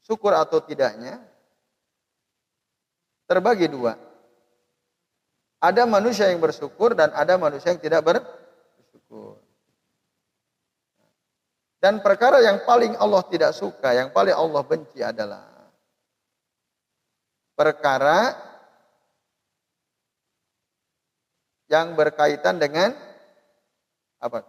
syukur 0.04 0.36
atau 0.36 0.60
tidaknya 0.60 1.16
terbagi 3.24 3.72
dua. 3.72 3.96
Ada 5.64 5.88
manusia 5.88 6.28
yang 6.28 6.44
bersyukur 6.44 6.92
dan 6.92 7.08
ada 7.16 7.40
manusia 7.40 7.72
yang 7.72 7.80
tidak 7.80 8.04
bersyukur. 8.04 9.40
Dan 11.80 12.04
perkara 12.04 12.44
yang 12.44 12.68
paling 12.68 13.00
Allah 13.00 13.24
tidak 13.32 13.56
suka, 13.56 13.96
yang 13.96 14.12
paling 14.12 14.36
Allah 14.36 14.60
benci 14.60 15.00
adalah 15.00 15.48
perkara 17.56 18.36
yang 21.68 21.96
berkaitan 21.96 22.60
dengan 22.60 22.92
apa? 24.20 24.44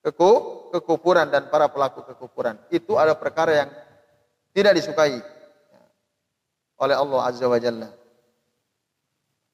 Keku, 0.00 0.30
kekufuran 0.72 1.28
dan 1.28 1.52
para 1.52 1.68
pelaku 1.68 2.02
kekufuran. 2.06 2.56
Itu 2.72 2.96
ada 2.96 3.12
perkara 3.12 3.52
yang 3.64 3.70
tidak 4.56 4.80
disukai 4.80 5.20
oleh 6.80 6.96
Allah 6.96 7.20
Azza 7.28 7.44
wa 7.44 7.60
Jalla. 7.60 7.92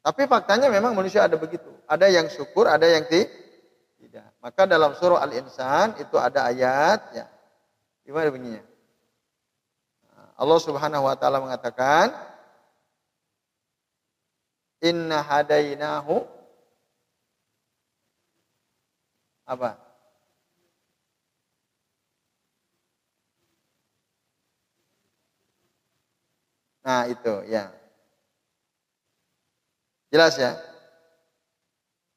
Tapi 0.06 0.22
faktanya 0.30 0.70
memang 0.70 0.94
manusia 0.94 1.26
ada 1.26 1.34
begitu. 1.34 1.66
Ada 1.90 2.06
yang 2.06 2.30
syukur, 2.30 2.70
ada 2.70 2.86
yang 2.86 3.02
tidak. 3.10 4.30
Maka 4.38 4.62
dalam 4.62 4.94
surah 4.94 5.18
Al-Insan 5.26 5.98
itu 5.98 6.14
ada 6.14 6.46
ayat 6.46 7.00
ya. 7.10 7.26
Gimana 8.06 8.30
bunyinya? 8.30 8.62
Allah 10.38 10.60
Subhanahu 10.62 11.10
wa 11.10 11.16
taala 11.18 11.42
mengatakan 11.42 12.12
Inna 14.84 15.24
hadainahu 15.24 16.35
apa? 19.46 19.78
Nah, 26.86 27.10
itu 27.10 27.34
ya. 27.50 27.70
Jelas 30.10 30.38
ya? 30.38 30.54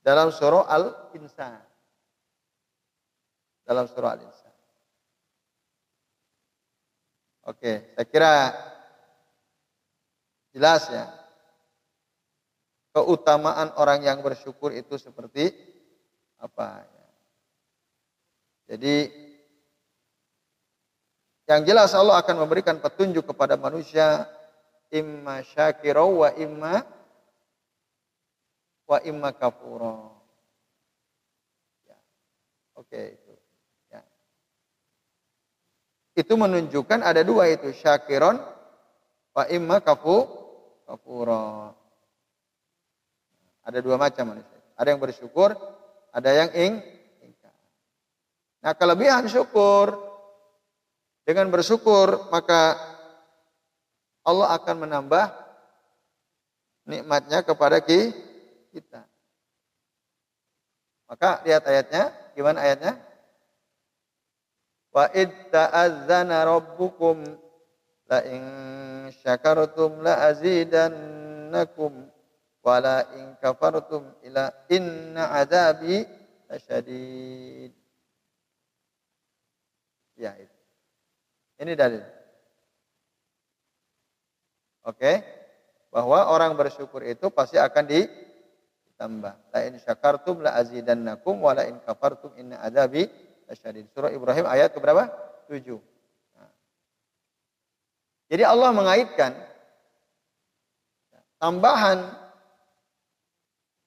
Dalam 0.05 0.29
surah 0.29 0.69
Al-Insan. 0.69 1.57
Dalam 3.65 3.85
surah 3.89 4.13
Al-Insan. 4.13 4.53
Oke, 7.49 7.97
saya 7.97 8.05
kira 8.05 8.33
jelas 10.53 10.85
ya. 10.93 11.05
keutamaan 12.89 13.69
orang 13.77 14.01
yang 14.01 14.19
bersyukur 14.19 14.73
itu 14.73 14.97
seperti 14.97 15.53
apa. 16.41 16.98
Jadi 18.69 19.09
yang 21.49 21.65
jelas 21.65 21.97
Allah 21.97 22.21
akan 22.21 22.45
memberikan 22.45 22.77
petunjuk 22.77 23.25
kepada 23.33 23.57
manusia 23.57 24.29
imma 24.93 25.41
syakirau 25.41 26.21
wa 26.21 26.29
imma 26.37 26.85
wa 28.85 28.97
imma 29.01 29.33
kafuro. 29.33 30.21
Ya. 31.89 31.97
Oke 32.77 33.17
itu. 33.17 33.33
Ya. 33.89 34.05
Itu 36.13 36.37
menunjukkan 36.37 37.01
ada 37.01 37.25
dua 37.25 37.49
itu 37.49 37.73
syakiron 37.73 38.37
wa 39.33 39.43
imma 39.49 39.81
kafu 39.81 40.29
kafuro. 40.85 41.73
Ada 43.65 43.81
dua 43.81 43.97
macam 43.97 44.37
manusia. 44.37 44.61
Ada 44.77 44.93
yang 44.93 45.01
bersyukur, 45.01 45.57
ada 46.13 46.29
yang 46.29 46.49
ing. 46.53 46.98
Nah, 48.59 48.75
kelebihan 48.75 49.23
syukur 49.31 49.95
dengan 51.23 51.47
bersyukur 51.47 52.27
maka 52.27 52.75
Allah 54.27 54.53
akan 54.59 54.75
menambah 54.83 55.25
nikmatnya 56.89 57.39
kepada 57.45 57.79
kita. 57.79 59.07
Maka 61.09 61.41
lihat 61.47 61.63
ayatnya, 61.65 62.13
gimana 62.37 62.61
ayatnya? 62.61 62.93
Wa 64.93 65.09
id 65.13 65.53
ta'azzana 65.53 66.45
rabbukum 66.45 67.25
la 68.09 68.19
in 68.25 68.43
syakartum 69.21 70.05
la 70.05 70.29
azidannakum 70.29 72.09
wa 72.61 72.75
la 72.77 73.05
in 73.17 73.37
kafartum 73.41 74.05
ila 74.25 74.53
inna 74.69 75.33
azabi 75.33 76.05
lasyadid. 76.45 77.78
Ya 80.19 80.35
itu. 80.35 80.57
Ini 81.63 81.79
dalil. 81.79 82.03
Oke. 84.83 85.23
Bahwa 85.89 86.27
orang 86.29 86.53
bersyukur 86.59 87.01
itu 87.07 87.31
pasti 87.31 87.55
akan 87.55 87.87
ditambah. 87.87 89.33
La 89.55 89.59
in 89.65 89.79
syakartum 89.79 90.43
la 90.43 90.59
azidannakum 90.59 91.39
wa 91.39 91.55
la 91.55 91.65
in 91.65 91.79
kafartum 91.81 92.35
inna 92.35 92.59
adzabi 92.59 93.07
lasyadid. 93.47 93.87
Surah 93.95 94.11
Ibrahim 94.11 94.45
ayat 94.45 94.75
ke 94.75 94.77
berapa? 94.83 95.07
7. 95.47 95.79
Nah. 96.37 96.51
Jadi 98.29 98.43
Allah 98.43 98.69
mengaitkan 98.75 99.31
tambahan 101.41 102.05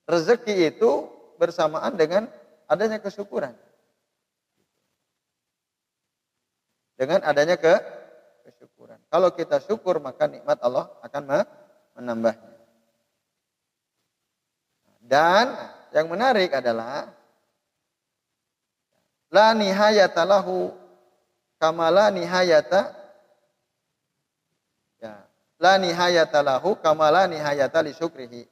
rezeki 0.09 0.75
itu 0.75 1.07
bersamaan 1.39 1.95
dengan 1.95 2.27
adanya 2.67 2.99
kesyukuran. 2.99 3.55
Dengan 7.03 7.19
adanya 7.27 7.59
ke 7.59 7.75
kesyukuran. 8.47 9.03
Kalau 9.11 9.35
kita 9.35 9.59
syukur 9.59 9.99
maka 9.99 10.31
nikmat 10.31 10.63
Allah 10.63 10.87
akan 11.03 11.23
menambahnya. 11.99 12.55
Dan 15.03 15.51
yang 15.91 16.07
menarik 16.07 16.55
adalah 16.55 17.11
la 19.35 19.51
nihayata 19.51 20.23
lahu 20.23 20.71
kama 21.59 21.91
la 21.91 22.07
nihayata 22.15 22.95
ya 25.03 25.27
la 25.59 25.75
nihayata 25.83 26.39
lahu 26.39 26.79
kama 26.79 27.11
la 27.11 27.27
nihayata 27.27 27.83
li 27.83 27.91
syukrihi. 27.99 28.47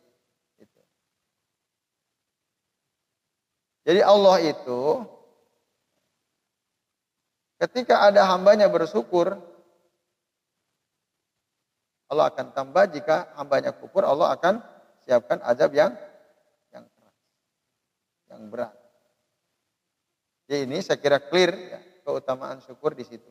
Gitu. 0.58 0.80
Jadi 3.86 4.00
Allah 4.02 4.42
itu 4.42 5.06
Ketika 7.60 8.08
ada 8.08 8.24
hambanya 8.24 8.72
bersyukur, 8.72 9.36
Allah 12.08 12.32
akan 12.32 12.56
tambah 12.56 12.88
jika 12.88 13.36
hambanya 13.36 13.76
kufur, 13.76 14.00
Allah 14.02 14.32
akan 14.32 14.64
siapkan 15.04 15.44
azab 15.44 15.76
yang 15.76 15.92
yang 16.72 16.88
keras, 16.88 17.16
yang 18.32 18.42
berat. 18.48 18.74
Jadi 20.48 20.66
ini 20.66 20.80
saya 20.80 20.98
kira 20.98 21.20
clear 21.20 21.52
ya, 21.52 21.80
keutamaan 22.02 22.64
syukur 22.64 22.96
di 22.96 23.04
situ. 23.04 23.28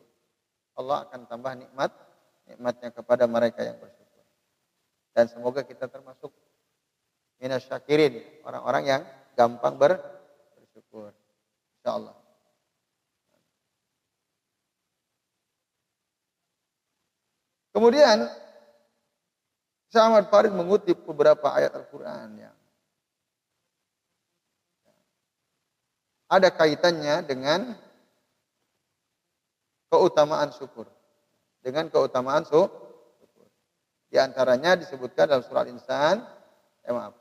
Allah 0.78 1.04
akan 1.10 1.26
tambah 1.26 1.52
nikmat, 1.58 1.90
nikmatnya 2.46 2.94
kepada 2.94 3.26
mereka 3.26 3.66
yang 3.66 3.76
bersyukur. 3.82 4.24
Dan 5.10 5.26
semoga 5.26 5.66
kita 5.66 5.90
termasuk 5.90 6.30
minasyakirin, 7.42 8.46
orang-orang 8.46 8.84
yang 8.86 9.02
gampang 9.34 9.74
ber, 9.74 9.98
bersyukur. 10.54 11.10
Insya 11.82 11.98
Kemudian 17.70 18.26
Ahmad 19.90 20.30
Farid 20.30 20.54
mengutip 20.54 21.02
beberapa 21.06 21.50
ayat 21.50 21.74
Al-Quran 21.74 22.46
yang 22.46 22.56
ada 26.30 26.48
kaitannya 26.54 27.26
dengan 27.26 27.74
keutamaan 29.90 30.54
syukur. 30.54 30.86
Dengan 31.58 31.90
keutamaan 31.90 32.46
syukur. 32.46 32.70
Di 34.10 34.18
antaranya 34.18 34.78
disebutkan 34.78 35.26
dalam 35.30 35.42
surah 35.42 35.62
Al-Insan, 35.66 36.22
eh 36.86 36.94
maaf. 36.94 37.14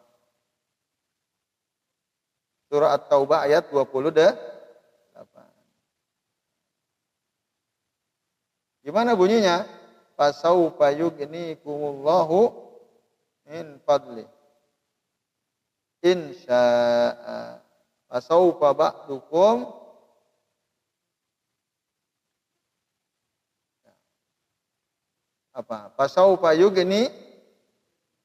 Surah 2.70 2.94
At-Taubah 2.98 3.50
ayat 3.50 3.70
28. 3.74 5.18
Gimana 8.86 9.14
bunyinya? 9.14 9.79
Fasaufa 10.20 10.92
yugnikumullahu 10.92 12.52
min 13.48 13.80
fadli. 13.88 14.28
Insya'a. 16.04 17.64
Fasaufa 18.12 18.76
ba'dukum. 18.76 19.64
Apa? 25.56 25.96
Fasaufa 25.96 26.52
yugni 26.52 27.08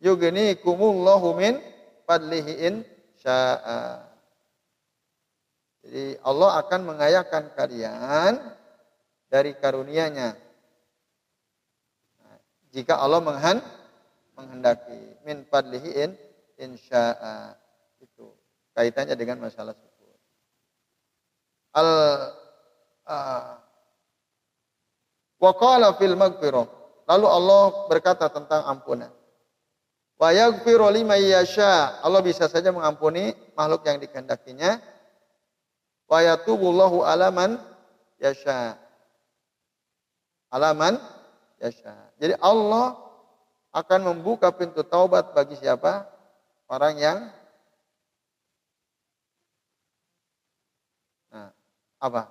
yugnikumullahu 0.03 1.39
min 1.39 1.63
fadlihi 2.11 2.53
insya'a. 2.75 4.11
Jadi 5.85 6.17
Allah 6.25 6.51
akan 6.65 6.81
mengayakan 6.91 7.45
kalian 7.53 8.41
dari 9.29 9.53
karunia-Nya 9.59 10.33
jika 12.75 12.99
Allah 12.99 13.23
menghen, 13.23 13.63
menghendaki 14.35 15.23
min 15.23 15.47
fadlihi 15.47 15.91
in 15.95 16.11
insya'a 16.59 17.55
itu 18.03 18.27
kaitannya 18.75 19.15
dengan 19.15 19.47
masalah 19.47 19.79
syukur. 19.79 20.11
Al 21.79 21.89
uh, 23.07 23.55
wa 25.39 25.53
qala 25.55 25.95
fil 25.95 26.19
maghfirah. 26.19 26.67
Lalu 27.07 27.27
Allah 27.31 27.63
berkata 27.87 28.27
tentang 28.27 28.67
ampunan. 28.67 29.15
Wa 30.19 30.35
yaghfiru 30.35 30.91
liman 30.91 31.23
yasha. 31.23 32.03
Allah 32.03 32.27
bisa 32.27 32.51
saja 32.51 32.75
mengampuni 32.75 33.31
makhluk 33.55 33.87
yang 33.87 34.03
dikehendakinya. 34.03 34.83
Wa 36.11 36.27
yatubullahu 36.27 37.07
alaman 37.07 37.63
yasha. 38.19 38.75
Alaman 40.51 40.99
yasha. 41.63 42.04
Jadi 42.18 42.35
Allah 42.38 42.94
akan 43.74 44.00
membuka 44.14 44.55
pintu 44.55 44.87
taubat 44.87 45.35
bagi 45.35 45.59
siapa? 45.59 46.07
Orang 46.70 46.96
yang 46.98 47.29
Nah, 51.35 51.50
apa? 51.98 52.31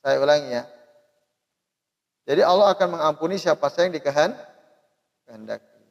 Saya 0.00 0.16
ulangi 0.24 0.56
ya. 0.56 0.64
Jadi 2.24 2.40
Allah 2.40 2.72
akan 2.72 2.96
mengampuni 2.96 3.36
siapa 3.36 3.68
saja 3.68 3.92
yang 3.92 4.00
dikehendaki. 4.00 5.84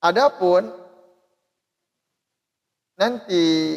Adapun 0.00 0.72
nanti 2.96 3.76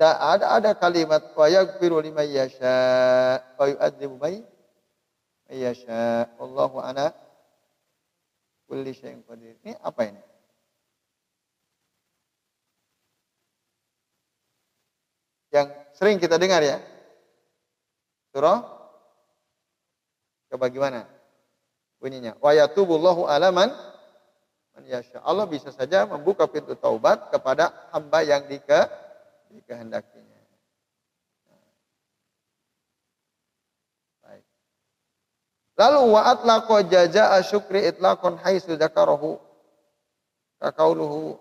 Da, 0.00 0.16
ada 0.16 0.56
ada 0.56 0.72
kalimat 0.72 1.36
wa 1.36 1.44
yaghfiru 1.44 2.00
liman 2.00 2.24
yasha 2.24 2.72
wa 3.60 3.68
yu'adzibu 3.68 4.16
may 4.16 4.40
yasha. 5.52 6.24
Wallahu 6.40 6.80
ana 6.80 7.12
kulli 8.64 8.96
syai'in 8.96 9.20
qadir. 9.28 9.60
Ini 9.60 9.76
apa 9.76 10.00
ini? 10.08 10.22
Yang 15.52 15.68
sering 16.00 16.16
kita 16.16 16.40
dengar 16.40 16.64
ya. 16.64 16.80
Surah 18.32 18.80
Coba 20.48 20.66
gimana? 20.72 21.04
Bunyinya. 22.00 22.40
Wa 22.40 22.56
yatubullahu 22.56 23.28
alaman 23.28 23.68
man 24.72 24.82
yasha. 24.88 25.20
Allah 25.20 25.44
bisa 25.44 25.68
saja 25.76 26.08
membuka 26.08 26.48
pintu 26.48 26.72
taubat 26.72 27.28
kepada 27.28 27.68
hamba 27.92 28.24
yang 28.24 28.48
dike, 28.48 28.88
dikehendakinya. 29.50 30.40
Baik. 34.22 34.44
Lalu 35.76 36.00
wa 36.14 36.20
atlaqa 36.30 36.76
jaza'a 36.86 37.42
syukri 37.42 37.90
itlaqan 37.90 38.38
haitsu 38.40 38.78
dzakarahu 38.78 39.36
kakauluhu 40.62 41.36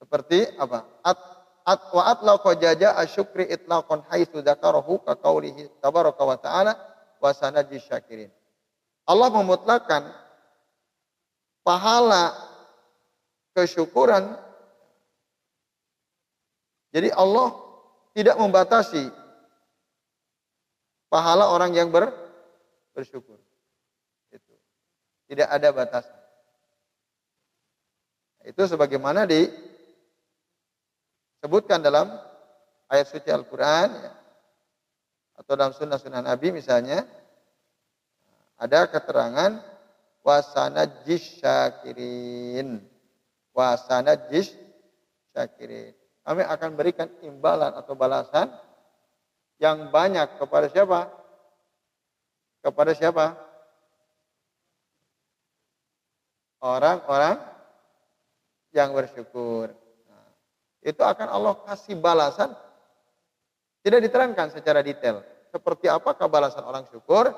seperti 0.00 0.50
apa? 0.58 0.90
At 1.06 1.18
at 1.70 1.92
wa 1.94 2.02
atlaqa 2.10 2.58
jaza 2.58 2.96
asyukri 2.98 3.46
itlaqan 3.46 4.02
haitsu 4.10 4.42
dzakarahu 4.42 5.06
ka 5.06 5.14
qaulihi 5.14 5.70
tabaraka 5.78 6.22
wa 6.24 6.34
ta'ala 6.34 6.72
wa 7.20 7.30
sanajzi 7.30 7.78
syakirin. 7.78 8.32
Allah 9.06 9.28
memutlakkan 9.30 10.10
pahala 11.62 12.34
kesyukuran 13.54 14.34
jadi 16.90 17.14
Allah 17.14 17.54
tidak 18.14 18.34
membatasi 18.34 19.10
pahala 21.06 21.50
orang 21.54 21.70
yang 21.74 21.90
ber, 21.90 22.10
bersyukur. 22.94 23.38
Itu. 24.34 24.54
Tidak 25.30 25.46
ada 25.46 25.70
batasan. 25.70 26.18
Itu 28.42 28.66
sebagaimana 28.66 29.28
di 29.28 29.46
sebutkan 31.38 31.78
dalam 31.78 32.10
ayat 32.90 33.06
suci 33.06 33.30
Al-Quran 33.30 33.88
ya, 33.94 34.12
atau 35.38 35.52
dalam 35.54 35.76
sunnah-sunnah 35.76 36.24
Nabi 36.24 36.50
misalnya 36.50 37.04
ada 38.56 38.88
keterangan 38.88 39.60
wasana 40.24 40.88
jish 41.04 41.40
syakirin 41.40 42.80
wasana 43.52 44.16
jish 44.28 44.52
syakirin 45.32 45.99
kami 46.26 46.42
akan 46.44 46.70
berikan 46.76 47.08
imbalan 47.24 47.72
atau 47.74 47.96
balasan 47.96 48.52
yang 49.60 49.88
banyak 49.88 50.40
kepada 50.40 50.68
siapa? 50.68 51.08
Kepada 52.60 52.92
siapa? 52.92 53.36
Orang-orang 56.60 57.40
yang 58.70 58.92
bersyukur 58.92 59.72
itu 60.80 61.02
akan 61.04 61.28
Allah 61.28 61.54
kasih 61.68 61.96
balasan. 62.00 62.56
Tidak 63.80 64.00
diterangkan 64.00 64.52
secara 64.52 64.84
detail. 64.84 65.24
Seperti 65.52 65.88
apakah 65.88 66.28
balasan 66.28 66.64
orang 66.64 66.84
syukur? 66.88 67.32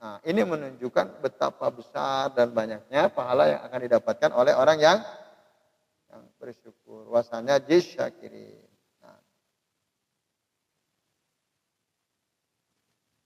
Nah, 0.00 0.20
ini 0.28 0.44
menunjukkan 0.44 1.24
betapa 1.24 1.68
besar 1.72 2.32
dan 2.36 2.52
banyaknya 2.52 3.08
pahala 3.12 3.48
yang 3.48 3.60
akan 3.64 3.80
didapatkan 3.88 4.30
oleh 4.36 4.52
orang 4.52 4.76
yang 4.76 4.98
bersyukur. 6.44 7.08
Wasanya 7.08 7.56
jisyakiri. 7.56 8.60
Nah. 9.00 9.16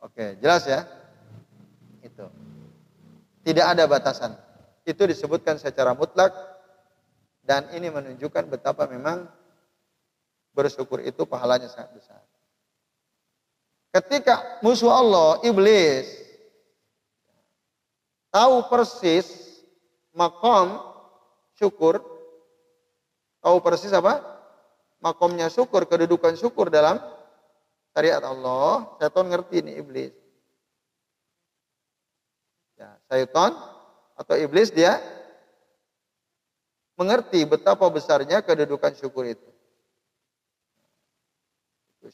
Oke, 0.07 0.38
jelas 0.38 0.62
ya? 0.70 0.87
Itu. 2.07 2.31
Tidak 3.42 3.66
ada 3.66 3.90
batasan. 3.90 4.38
Itu 4.87 5.02
disebutkan 5.02 5.59
secara 5.59 5.98
mutlak 5.98 6.31
dan 7.42 7.66
ini 7.74 7.90
menunjukkan 7.90 8.46
betapa 8.46 8.87
memang 8.87 9.26
bersyukur 10.54 11.02
itu 11.02 11.26
pahalanya 11.26 11.66
sangat 11.66 11.98
besar. 11.98 12.22
Ketika 13.88 14.61
musuh 14.61 14.92
Allah, 14.92 15.40
iblis, 15.48 16.07
tahu 18.28 18.68
persis 18.68 19.26
makom 20.12 20.76
syukur, 21.57 22.17
tahu 23.42 23.57
persis 23.62 23.94
apa? 23.94 24.20
Makomnya 24.98 25.46
syukur, 25.46 25.87
kedudukan 25.87 26.35
syukur 26.35 26.68
dalam 26.68 26.98
syariat 27.94 28.22
Allah, 28.22 28.98
setan 28.98 29.31
ngerti 29.31 29.62
ini 29.62 29.79
iblis. 29.79 30.14
Ya, 32.79 32.94
syaitan 33.11 33.55
atau 34.18 34.35
iblis 34.38 34.70
dia 34.70 34.98
mengerti 36.98 37.46
betapa 37.46 37.87
besarnya 37.90 38.42
kedudukan 38.42 38.94
syukur 38.98 39.27
itu. 39.27 39.48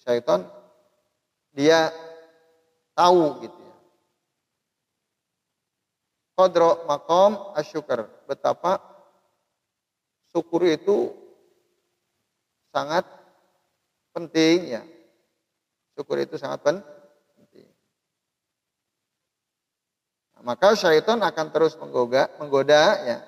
Syaitan 0.04 0.44
dia 1.56 1.88
tahu 2.92 3.40
gitu 3.44 3.60
ya. 3.60 3.76
Qadra 6.36 6.84
maqam 6.84 7.32
asyukur. 7.56 8.10
Betapa 8.28 8.93
syukur 10.34 10.66
itu 10.66 11.14
sangat 12.74 13.06
penting 14.10 14.74
ya. 14.74 14.82
Syukur 15.94 16.18
itu 16.18 16.34
sangat 16.34 16.58
penting. 16.66 17.70
Nah, 20.34 20.42
maka 20.42 20.74
syaitan 20.74 21.22
akan 21.22 21.46
terus 21.54 21.78
menggoda, 21.78 22.26
menggoda 22.42 22.82
ya 23.06 23.18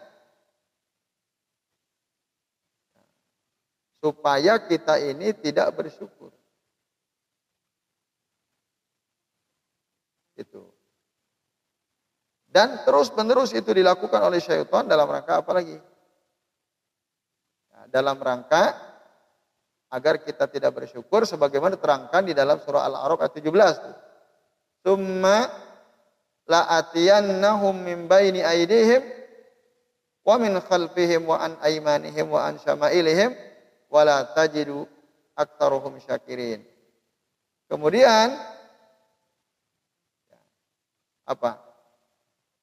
supaya 4.02 4.58
kita 4.66 4.98
ini 4.98 5.30
tidak 5.30 5.70
bersyukur. 5.78 6.34
Itu. 10.34 10.74
Dan 12.50 12.82
terus-menerus 12.82 13.54
itu 13.54 13.70
dilakukan 13.70 14.20
oleh 14.26 14.42
syaitan 14.42 14.90
dalam 14.90 15.06
rangka 15.06 15.38
apa 15.38 15.52
lagi? 15.54 15.78
Dalam 17.90 18.18
rangka 18.18 18.74
agar 19.90 20.20
kita 20.20 20.50
tidak 20.50 20.74
bersyukur 20.82 21.22
sebagaimana 21.22 21.78
diterangkan 21.78 22.22
di 22.26 22.34
dalam 22.34 22.58
surah 22.58 22.84
Al-A'raf 22.90 23.22
ayat 23.22 23.34
17. 23.38 24.82
Summa 24.82 25.46
la'atiyannahum 26.46 27.74
min 27.74 27.98
baini 28.06 28.42
aydihim 28.42 29.02
wa 30.26 30.34
min 30.38 30.58
khalfihim 30.58 31.26
wa 31.26 31.38
an 31.38 31.58
aymanihim 31.62 32.26
wa 32.26 32.50
an 32.50 32.58
syama'ilihim 32.58 33.34
wala 33.90 34.26
tajidu 34.34 34.86
aktaruhum 35.38 35.98
syakirin. 36.02 36.62
Kemudian 37.66 38.34
apa? 41.26 41.58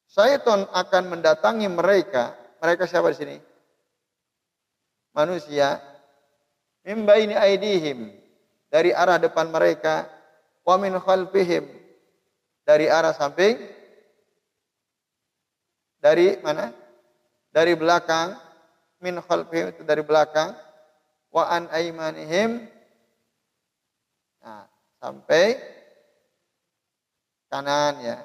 Syaitan 0.07 0.63
akan 0.71 1.03
mendatangi 1.17 1.67
mereka. 1.67 2.35
Mereka 2.63 2.87
siapa 2.87 3.11
di 3.11 3.17
sini? 3.19 3.37
Manusia. 5.13 5.79
Mimbaini 6.83 7.37
aidihim. 7.37 8.11
Dari 8.67 8.91
arah 8.91 9.21
depan 9.21 9.47
mereka. 9.53 10.09
Wa 10.65 10.75
min 10.75 10.97
khalfihim. 10.99 11.69
Dari 12.67 12.91
arah 12.91 13.15
samping. 13.15 13.55
Dari 16.03 16.41
mana? 16.43 16.73
Dari 17.53 17.77
belakang. 17.77 18.35
Min 18.99 19.21
khalfihim 19.23 19.71
itu 19.71 19.81
dari 19.87 20.03
belakang 20.03 20.57
wa 21.33 21.49
an 21.49 21.65
aimanihim 21.73 22.69
nah, 24.37 24.69
sampai 25.01 25.57
kanan 27.49 27.97
ya 28.05 28.17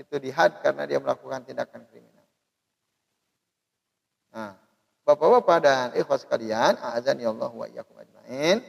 itu 0.00 0.16
dihad 0.16 0.64
karena 0.64 0.88
dia 0.88 0.98
melakukan 0.98 1.46
tindakan 1.46 1.86
kriminal. 1.86 2.26
Nah, 4.34 4.58
Bapak-bapak 5.04 5.58
dan 5.60 5.86
ikhwas 5.92 6.24
sekalian, 6.24 6.80
azan 6.80 7.20
ya 7.20 7.28
Allah 7.28 7.52
wa 7.52 7.68
iyyakum 7.68 7.92
ajmain. 8.00 8.64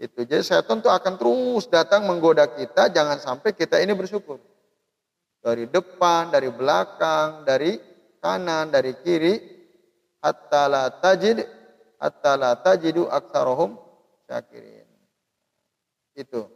Itu 0.00 0.24
jadi 0.24 0.40
saya 0.40 0.64
tentu 0.64 0.88
akan 0.88 1.20
terus 1.20 1.68
datang 1.68 2.08
menggoda 2.08 2.48
kita 2.48 2.88
jangan 2.88 3.20
sampai 3.20 3.52
kita 3.52 3.76
ini 3.84 3.92
bersyukur. 3.92 4.40
Dari 5.44 5.68
depan, 5.68 6.32
dari 6.32 6.48
belakang, 6.48 7.44
dari 7.44 7.76
kanan, 8.16 8.72
dari 8.72 8.96
kiri 8.98 9.34
hatta 10.24 10.72
la 10.72 10.88
tajid 10.88 11.44
hatta 12.00 12.32
la 12.40 12.56
tajidu 12.58 13.06
aktsarahum 13.12 13.76
syakirin. 14.24 14.88
Itu. 16.16 16.48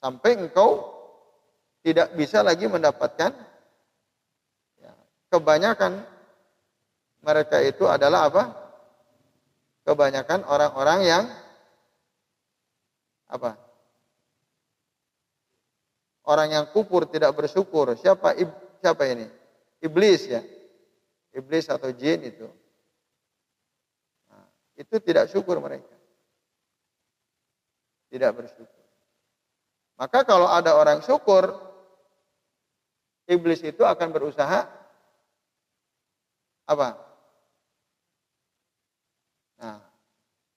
Sampai 0.00 0.38
engkau 0.40 0.96
tidak 1.84 2.14
bisa 2.16 2.40
lagi 2.40 2.70
mendapatkan 2.70 3.34
ya, 4.78 4.92
kebanyakan 5.30 6.06
mereka 7.24 7.62
itu 7.62 7.84
adalah 7.86 8.30
apa? 8.30 8.42
Kebanyakan 9.88 10.44
orang-orang 10.44 11.00
yang 11.06 11.24
apa? 13.28 13.56
Orang 16.28 16.52
yang 16.52 16.68
kufur 16.70 17.08
tidak 17.08 17.32
bersyukur. 17.32 17.96
Siapa 17.96 18.36
siapa 18.84 19.02
ini? 19.08 19.24
Iblis 19.80 20.22
ya. 20.28 20.44
Iblis 21.32 21.72
atau 21.72 21.88
jin 21.92 22.20
itu 22.24 22.48
itu 24.78 24.96
tidak 25.02 25.26
syukur 25.26 25.58
mereka. 25.58 25.90
Tidak 28.08 28.30
bersyukur. 28.30 28.84
Maka 29.98 30.22
kalau 30.22 30.46
ada 30.46 30.78
orang 30.78 31.02
syukur, 31.02 31.50
iblis 33.26 33.58
itu 33.66 33.82
akan 33.82 34.14
berusaha 34.14 34.70
apa? 36.70 36.88
Nah, 39.58 39.82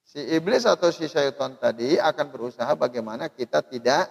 si 0.06 0.22
iblis 0.22 0.66
atau 0.70 0.94
si 0.94 1.10
syaitan 1.10 1.58
tadi 1.58 1.98
akan 1.98 2.28
berusaha 2.30 2.70
bagaimana 2.78 3.34
kita 3.34 3.66
tidak 3.66 4.06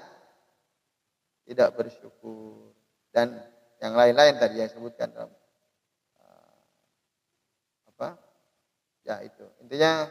tidak 1.46 1.68
bersyukur 1.78 2.74
dan 3.14 3.38
yang 3.78 3.94
lain-lain 3.94 4.38
tadi 4.38 4.60
yang 4.60 4.68
disebutkan 4.70 5.14
dalam 5.14 5.30
uh, 6.20 6.58
apa? 7.94 8.08
Ya 9.06 9.22
itu. 9.22 9.46
Intinya 9.62 10.10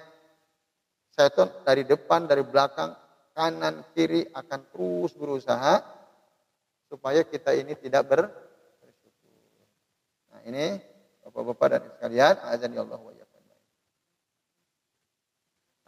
syaitan 1.11 1.51
dari 1.67 1.83
depan, 1.83 2.27
dari 2.27 2.43
belakang 2.47 2.95
kanan 3.35 3.83
kiri 3.91 4.27
akan 4.31 4.59
terus 4.71 5.11
berusaha 5.15 5.83
supaya 6.87 7.21
kita 7.27 7.51
ini 7.53 7.75
tidak 7.75 8.03
ber 8.07 8.31
bersyukur. 8.81 9.37
Nah, 10.33 10.41
ini 10.47 10.65
Bapak-bapak 11.29 11.67
dan 11.69 11.83
sekalian, 11.93 12.35
azan 12.41 12.73
ya 12.73 12.81
Allah 12.81 12.97
wa 12.97 13.13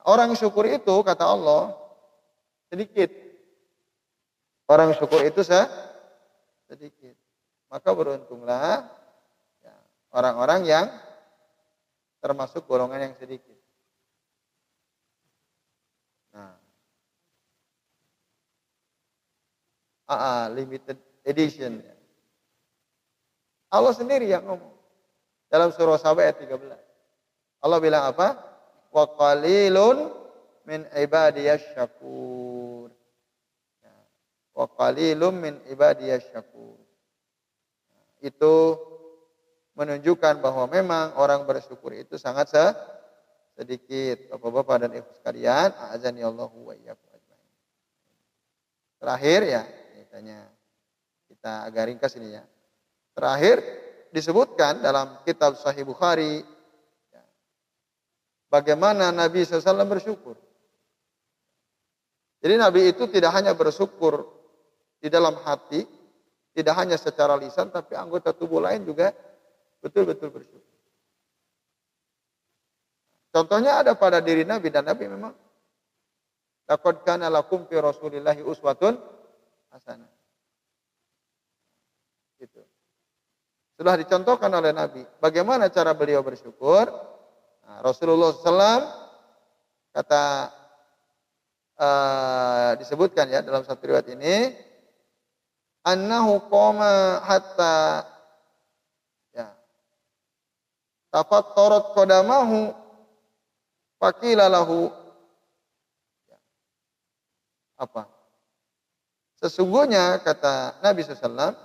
Orang 0.01 0.33
syukur 0.33 0.65
itu 0.65 0.95
kata 1.05 1.25
Allah 1.25 1.77
sedikit. 2.73 3.11
Orang 4.65 4.95
syukur 4.97 5.21
itu 5.21 5.45
se 5.45 5.61
sedikit. 6.71 7.13
Maka 7.67 7.89
beruntunglah 7.93 8.87
ya, 9.61 9.75
orang-orang 10.11 10.61
yang 10.65 10.85
termasuk 12.23 12.65
golongan 12.65 13.11
yang 13.11 13.15
sedikit. 13.19 13.61
AA 20.11 20.51
limited 20.51 20.99
edition. 21.23 21.79
Allah 23.71 23.95
sendiri 23.95 24.27
yang 24.27 24.43
ngomong. 24.43 24.75
Dalam 25.47 25.71
surah 25.71 25.99
Sabah 25.99 26.27
ayat 26.27 26.43
13. 26.43 26.59
Allah 27.63 27.79
bilang 27.79 28.03
apa? 28.11 28.35
Wa 28.91 29.07
qalilun 29.15 30.11
min 30.67 30.83
ibadiyas 30.91 31.63
syakur. 31.71 32.91
Ya. 33.79 33.95
Wa 34.51 34.67
qalilun 34.67 35.33
min 35.39 35.53
ibadiyas 35.71 36.27
syakur. 36.29 36.77
Itu 38.21 38.77
menunjukkan 39.73 40.43
bahwa 40.43 40.67
memang 40.67 41.15
orang 41.17 41.47
bersyukur 41.47 41.95
itu 41.95 42.19
sangat 42.19 42.51
sedikit. 43.55 44.29
Bapak-bapak 44.35 44.75
dan 44.85 44.91
ibu 44.99 45.09
sekalian, 45.15 45.71
azan 45.89 46.19
ya 46.19 46.27
Allah 46.29 46.51
wa 46.51 46.75
Terakhir 49.01 49.41
ya, 49.49 49.63
Tanya 50.11 50.43
kita 51.31 51.71
agak 51.71 51.87
ringkas 51.87 52.19
ini 52.19 52.35
ya. 52.35 52.43
Terakhir 53.15 53.63
disebutkan 54.11 54.83
dalam 54.83 55.23
kitab 55.23 55.55
Sahih 55.55 55.87
Bukhari 55.87 56.43
bagaimana 58.51 59.15
Nabi 59.15 59.47
SAW 59.47 59.87
bersyukur. 59.87 60.35
Jadi 62.43 62.55
Nabi 62.59 62.91
itu 62.91 63.07
tidak 63.07 63.31
hanya 63.39 63.55
bersyukur 63.55 64.27
di 64.99 65.07
dalam 65.07 65.39
hati, 65.47 65.87
tidak 66.51 66.75
hanya 66.75 66.99
secara 66.99 67.39
lisan, 67.39 67.71
tapi 67.71 67.95
anggota 67.95 68.35
tubuh 68.35 68.59
lain 68.59 68.83
juga 68.83 69.15
betul-betul 69.79 70.29
bersyukur. 70.35 70.67
Contohnya 73.31 73.79
ada 73.79 73.95
pada 73.95 74.19
diri 74.19 74.43
Nabi 74.43 74.67
dan 74.67 74.83
Nabi 74.83 75.07
memang 75.07 75.31
Laqad 76.71 77.03
kana 77.03 77.27
lakum 77.27 77.67
fi 77.67 77.79
Rasulillahi 77.79 78.47
uswatun 78.47 78.95
hasanah. 79.75 80.07
Gitu. 82.39 82.63
Sudah 83.75 83.99
dicontohkan 83.99 84.51
oleh 84.55 84.71
Nabi. 84.71 85.03
Bagaimana 85.19 85.67
cara 85.67 85.91
beliau 85.91 86.23
bersyukur? 86.23 86.87
Nah, 87.71 87.79
Rasulullah 87.87 88.35
SAW 88.35 88.83
kata 89.95 90.51
uh, 91.79 92.71
disebutkan 92.75 93.31
ya 93.31 93.39
dalam 93.39 93.63
satu 93.63 93.87
riwayat 93.87 94.11
ini, 94.11 94.51
annahu 95.87 96.51
qama 96.51 97.23
hatta 97.23 98.03
ya 99.31 99.55
tafattarat 101.15 101.95
qadamahu 101.95 102.75
faqila 104.03 104.51
lahu. 104.51 104.91
Ya, 106.27 106.39
apa? 107.79 108.03
Sesungguhnya 109.39 110.19
kata 110.19 110.75
Nabi 110.83 111.07
SAW, 111.07 111.55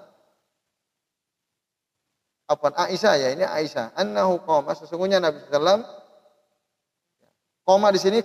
apa 2.47 2.71
Aisyah 2.87 3.15
ya 3.19 3.29
ini 3.35 3.43
Aisyah, 3.43 3.99
annahu 3.99 4.39
qoma 4.47 4.79
sesungguhnya 4.79 5.19
Nabi 5.19 5.43
SAW 5.51 5.83
koma 7.67 7.91
di 7.91 7.99
sini 7.99 8.23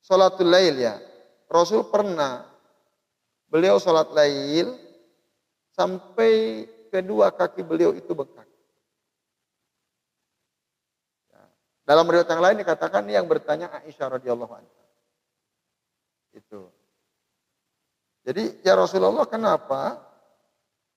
salatul 0.00 0.48
lail 0.48 0.80
ya. 0.80 0.96
Rasul 1.46 1.86
pernah 1.92 2.42
beliau 3.46 3.78
salat 3.78 4.10
lail 4.16 4.74
sampai 5.76 6.64
kedua 6.88 7.30
kaki 7.30 7.62
beliau 7.62 7.92
itu 7.92 8.10
bengkak. 8.16 8.48
Ya. 11.30 11.42
Dalam 11.86 12.08
riwayat 12.08 12.32
yang 12.32 12.42
lain 12.42 12.56
dikatakan 12.64 13.04
yang 13.12 13.28
bertanya 13.28 13.70
Aisyah 13.84 14.18
radhiyallahu 14.18 14.52
anha. 14.56 14.82
Itu. 16.34 16.72
Jadi 18.26 18.64
ya 18.66 18.74
Rasulullah 18.74 19.28
kenapa 19.28 20.02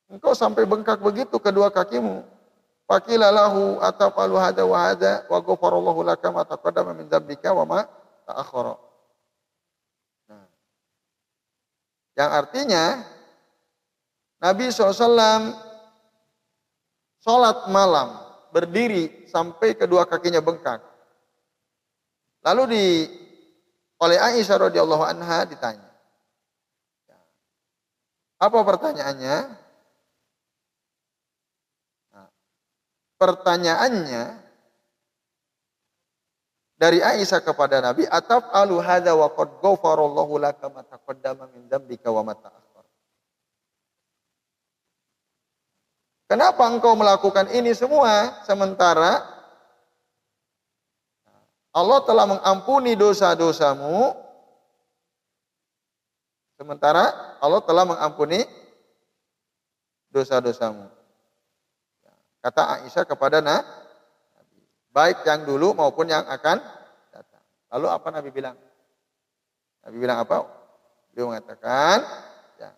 engkau 0.10 0.34
sampai 0.34 0.66
bengkak 0.66 1.00
begitu 1.00 1.38
kedua 1.38 1.70
kakimu? 1.70 2.26
Fakilalahu 2.90 3.78
atafalu 3.86 4.36
hada 4.42 4.66
wa 4.66 4.78
hada 4.82 5.24
wa 5.30 5.38
ghafarallahu 5.38 6.02
laka 6.02 6.34
ma 6.34 6.42
taqaddama 6.42 6.98
min 6.98 7.06
dzambika 7.06 7.54
wa 7.54 7.62
ma 7.62 7.80
ta'akhkhara. 8.26 8.76
Nah. 10.34 10.46
Yang 12.18 12.30
artinya 12.34 12.84
Nabi 14.42 14.74
SAW 14.74 15.54
sholat 17.22 17.70
malam 17.70 18.18
berdiri 18.50 19.30
sampai 19.30 19.78
kedua 19.78 20.10
kakinya 20.10 20.42
bengkak. 20.42 20.82
Lalu 22.42 22.64
di 22.74 22.86
oleh 24.00 24.18
Aisyah 24.18 24.72
radhiyallahu 24.72 25.04
anha 25.04 25.44
ditanya, 25.44 25.92
apa 28.40 28.58
pertanyaannya? 28.64 29.59
Pertanyaannya 33.20 34.40
dari 36.80 37.04
Aisyah 37.04 37.44
kepada 37.44 37.84
Nabi, 37.84 38.08
ataf 38.08 38.48
alu 38.56 38.80
hadza 38.80 39.12
wa 39.12 39.28
qad 39.36 39.60
ghafarallahu 39.60 40.40
laka 40.40 40.72
ma 40.72 40.82
taqaddama 40.88 41.52
min 41.52 41.68
dzambika 41.68 42.08
wa 42.10 42.24
ma 42.24 42.34
Kenapa 46.30 46.62
engkau 46.70 46.94
melakukan 46.94 47.50
ini 47.52 47.74
semua 47.74 48.40
sementara 48.46 49.26
Allah 51.74 52.00
telah 52.06 52.26
mengampuni 52.30 52.94
dosa-dosamu 52.94 54.30
Sementara 56.60 57.16
Allah 57.40 57.64
telah 57.64 57.88
mengampuni 57.88 58.44
dosa-dosamu. 60.12 60.92
Kata 62.40 62.80
Aisyah 62.80 63.04
kepada 63.04 63.44
Nabi, 63.44 63.68
baik 64.96 65.28
yang 65.28 65.44
dulu 65.44 65.76
maupun 65.76 66.08
yang 66.08 66.24
akan 66.24 66.64
datang. 67.12 67.44
Lalu 67.76 67.88
apa 67.92 68.08
Nabi 68.16 68.30
bilang? 68.32 68.56
Nabi 69.84 69.96
bilang 70.00 70.24
apa? 70.24 70.48
Beliau 71.12 71.36
mengatakan, 71.36 72.00
ya. 72.56 72.72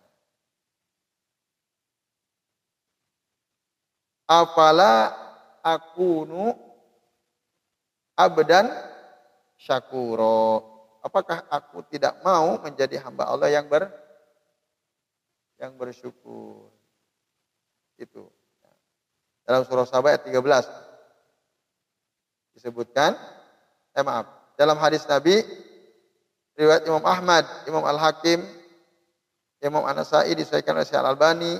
Afala 4.26 5.14
akunu 5.62 6.58
abdan 8.18 8.66
syakuro 9.54 10.72
apakah 11.02 11.44
aku 11.50 11.82
tidak 11.90 12.18
mau 12.22 12.56
menjadi 12.62 13.02
hamba 13.02 13.26
Allah 13.26 13.50
yang 13.50 13.66
ber 13.66 13.90
yang 15.58 15.74
bersyukur? 15.74 16.70
Itu. 17.98 18.30
Dalam 19.42 19.66
surah 19.66 19.86
Sabah 19.86 20.14
ayat 20.14 20.22
13 20.26 20.38
disebutkan 22.54 23.16
eh 23.92 24.04
maaf, 24.04 24.54
dalam 24.54 24.78
hadis 24.78 25.02
Nabi 25.08 25.42
riwayat 26.54 26.86
Imam 26.86 27.02
Ahmad, 27.02 27.42
Imam 27.66 27.82
Al-Hakim, 27.82 28.44
Imam 29.58 29.82
An-Nasai 29.82 30.36
disesuaikan 30.36 30.78
oleh 30.78 30.86
Syekh 30.86 31.00
Al-Albani 31.00 31.58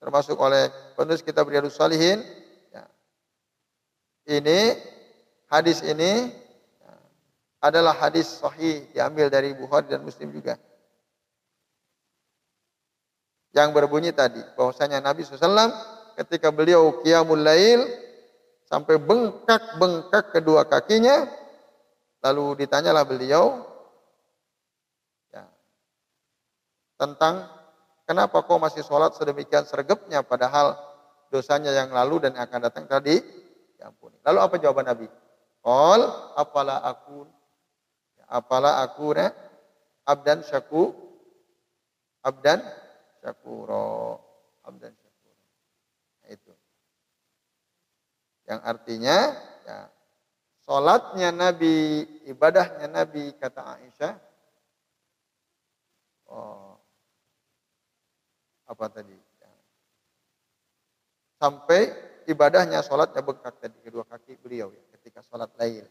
termasuk 0.00 0.36
oleh 0.40 0.68
penulis 0.96 1.20
kitab 1.24 1.48
Riyadhus 1.48 1.76
Salihin 1.76 2.24
ya. 2.72 2.84
Ini 4.30 4.76
hadis 5.52 5.84
ini 5.84 6.32
adalah 7.60 7.96
hadis 7.96 8.40
sahih 8.40 8.86
diambil 8.94 9.26
dari 9.32 9.52
Bukhari 9.56 9.90
dan 9.90 10.04
Muslim 10.04 10.30
juga. 10.30 10.60
yang 13.56 13.72
berbunyi 13.72 14.12
tadi 14.12 14.44
bahwasanya 14.52 15.00
Nabi 15.00 15.24
SAW 15.24 15.72
ketika 16.16 16.48
beliau 16.50 17.04
qiyamul 17.04 17.40
lail 17.44 17.84
sampai 18.66 18.98
bengkak-bengkak 18.98 20.34
kedua 20.34 20.66
kakinya 20.66 21.28
lalu 22.24 22.66
ditanyalah 22.66 23.06
beliau 23.06 23.62
ya, 25.30 25.46
tentang 26.98 27.46
kenapa 28.08 28.42
kau 28.42 28.58
masih 28.58 28.82
sholat 28.82 29.14
sedemikian 29.14 29.62
sergapnya 29.68 30.24
padahal 30.26 30.74
dosanya 31.30 31.70
yang 31.74 31.90
lalu 31.92 32.26
dan 32.26 32.34
akan 32.38 32.60
datang 32.70 32.86
tadi 32.86 33.18
diampuni. 33.76 34.16
Lalu 34.24 34.38
apa 34.40 34.54
jawaban 34.56 34.86
Nabi? 34.88 35.06
Qal 35.60 36.00
apalah 36.38 36.80
aku 36.86 37.26
apalah 38.26 38.82
aku 38.82 39.14
ne 39.14 39.26
abdan 40.06 40.42
syaku 40.42 40.94
abdan 42.22 42.62
syakuro 43.22 44.18
abdan 44.62 44.94
syakuro. 44.94 45.34
Nah, 46.22 46.28
itu. 46.30 46.52
Yang 48.46 48.60
artinya 48.62 49.16
ya 49.66 49.78
salatnya 50.62 51.30
Nabi, 51.34 52.06
ibadahnya 52.30 52.86
Nabi 52.86 53.34
kata 53.34 53.62
Aisyah 53.78 54.14
oh 56.30 56.78
apa 58.66 58.86
tadi? 58.90 59.14
Ya. 59.14 59.50
Sampai 61.38 61.94
ibadahnya 62.26 62.82
sholatnya 62.82 63.22
bengkak 63.22 63.54
tadi 63.62 63.78
kedua 63.82 64.02
kaki 64.02 64.38
beliau 64.42 64.74
ya 64.74 64.82
ketika 64.98 65.22
sholat 65.22 65.50
lain. 65.54 65.86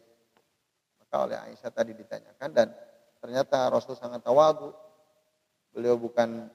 Maka 0.99 1.15
oleh 1.23 1.37
Aisyah 1.39 1.71
tadi 1.71 1.95
ditanyakan 1.95 2.49
dan 2.51 2.67
ternyata 3.23 3.71
Rasul 3.71 3.95
sangat 3.95 4.21
tawadu. 4.21 4.75
Beliau 5.71 5.99
bukan 5.99 6.47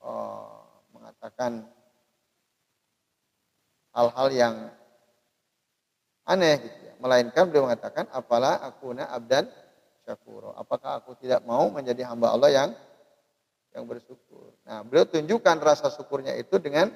oh, 0.00 0.64
mengatakan 0.92 1.68
hal-hal 3.92 4.28
yang 4.32 4.54
aneh 6.26 6.60
gitu 6.60 6.80
ya. 6.84 6.92
Melainkan 7.00 7.48
beliau 7.48 7.70
mengatakan 7.70 8.10
apalah 8.10 8.60
akuna 8.66 9.08
abdan 9.08 9.46
syakuro. 10.02 10.52
Apakah 10.58 11.00
aku 11.00 11.14
tidak 11.16 11.46
mau 11.46 11.70
menjadi 11.70 12.04
hamba 12.10 12.34
Allah 12.34 12.50
yang 12.52 12.70
yang 13.76 13.84
bersyukur. 13.84 14.56
Nah, 14.64 14.80
beliau 14.82 15.04
tunjukkan 15.04 15.56
rasa 15.60 15.92
syukurnya 15.92 16.32
itu 16.40 16.56
dengan 16.56 16.88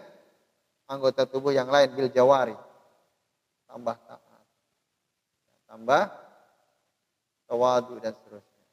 anggota 0.90 1.22
tubuh 1.22 1.54
yang 1.54 1.70
lain 1.70 1.94
bil 1.94 2.10
jawari 2.10 2.58
tambah 3.70 3.94
taat 4.02 4.42
tambah 5.70 6.02
tawadu 7.46 8.02
dan 8.02 8.10
seterusnya 8.18 8.66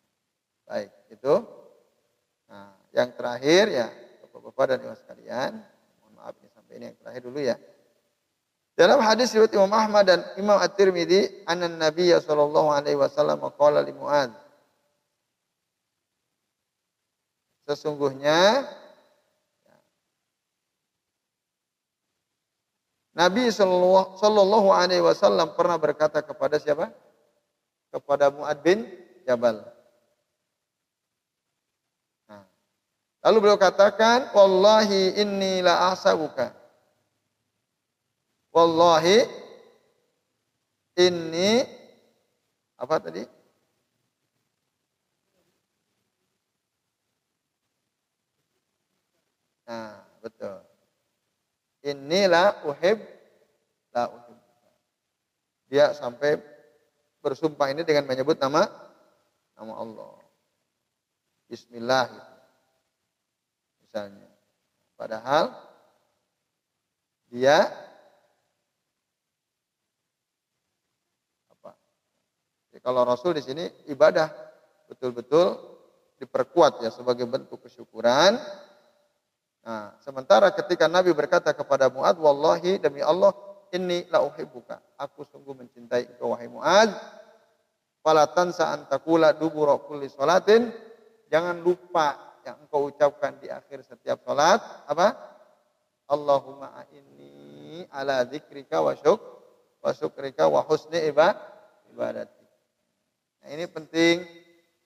baik 0.66 0.92
itu 1.14 1.34
nah 2.50 2.74
yang 2.90 3.14
terakhir 3.14 3.70
ya 3.70 3.88
bapak-bapak 4.26 4.66
dan 4.74 4.78
ibu 4.82 4.98
sekalian 4.98 5.52
mohon 6.02 6.14
maaf 6.18 6.34
ini 6.42 6.50
sampai 6.50 6.74
ini 6.82 6.86
yang 6.90 6.98
terakhir 6.98 7.22
dulu 7.22 7.40
ya 7.46 7.56
dalam 8.78 9.02
hadis 9.02 9.34
riwayat 9.34 9.58
Imam 9.58 9.74
Ahmad 9.74 10.06
dan 10.06 10.22
Imam 10.38 10.62
At-Tirmidzi 10.62 11.50
anan 11.50 11.82
Nabi 11.82 12.14
sallallahu 12.14 12.70
alaihi 12.70 12.96
wasallam 12.96 13.42
qala 13.58 13.82
li 13.82 13.92
Muadz 13.92 14.48
Sesungguhnya 17.68 18.64
Nabi 23.12 23.52
Shallallahu 23.52 24.72
Alaihi 24.72 25.04
Wasallam 25.04 25.52
pernah 25.52 25.76
berkata 25.76 26.24
kepada 26.24 26.62
siapa? 26.62 26.94
Kepada 27.92 28.32
Muad 28.32 28.56
bin 28.64 28.88
Jabal. 29.28 29.68
Nah, 32.30 32.46
lalu 33.26 33.38
beliau 33.42 33.60
katakan, 33.60 34.32
Wallahi 34.32 35.18
inni 35.20 35.60
la 35.60 35.92
ahsabuka. 35.92 36.54
Wallahi 38.58 39.22
inni 40.98 41.62
apa 42.82 42.98
tadi? 42.98 43.22
Nah, 49.70 50.02
betul. 50.26 50.58
Inilah 51.86 52.66
uhib 52.66 52.98
la 53.94 54.10
uhib. 54.10 54.40
Dia 55.70 55.94
sampai 55.94 56.42
bersumpah 57.22 57.70
ini 57.70 57.86
dengan 57.86 58.10
menyebut 58.10 58.42
nama 58.42 58.66
nama 59.54 59.74
Allah. 59.78 60.18
Bismillah 61.46 62.10
gitu. 62.10 62.34
Misalnya. 63.86 64.30
Padahal 64.98 65.54
dia 67.30 67.70
apa? 71.52 71.72
Jadi 72.67 72.67
kalau 72.82 73.02
Rasul 73.04 73.38
di 73.38 73.44
sini 73.44 73.64
ibadah 73.92 74.30
betul-betul 74.88 75.58
diperkuat 76.18 76.82
ya 76.82 76.90
sebagai 76.90 77.30
bentuk 77.30 77.62
kesyukuran 77.66 78.38
Nah, 79.68 79.92
sementara 80.00 80.48
ketika 80.56 80.88
Nabi 80.88 81.12
berkata 81.12 81.52
kepada 81.52 81.92
Muad, 81.92 82.16
"Wallahi 82.16 82.80
demi 82.80 83.04
Allah, 83.04 83.36
inni 83.76 84.08
la 84.08 84.24
uhibbuka." 84.24 84.80
Aku 84.96 85.28
sungguh 85.28 85.52
mencintai 85.52 86.08
engkau 86.16 86.32
wahai 86.32 86.48
Muad. 86.48 86.88
Fala 88.00 88.32
tansa 88.32 88.72
an 88.72 88.88
taqula 88.88 89.36
dubura 89.36 89.76
kulli. 89.84 90.08
Jangan 91.28 91.60
lupa 91.60 92.40
yang 92.48 92.64
engkau 92.64 92.88
ucapkan 92.88 93.36
di 93.44 93.52
akhir 93.52 93.84
setiap 93.84 94.24
salat 94.24 94.64
apa? 94.88 95.12
Allahumma 96.08 96.88
inni 96.96 97.84
ala 97.92 98.24
dzikrika 98.24 98.80
wa 98.80 98.96
syuk 98.96 99.20
wa 99.84 99.92
syukrika 99.92 100.48
wa 100.48 100.64
husni 100.64 101.12
ibadati. 101.12 102.37
Nah, 103.48 103.56
ini 103.56 103.64
penting 103.64 104.28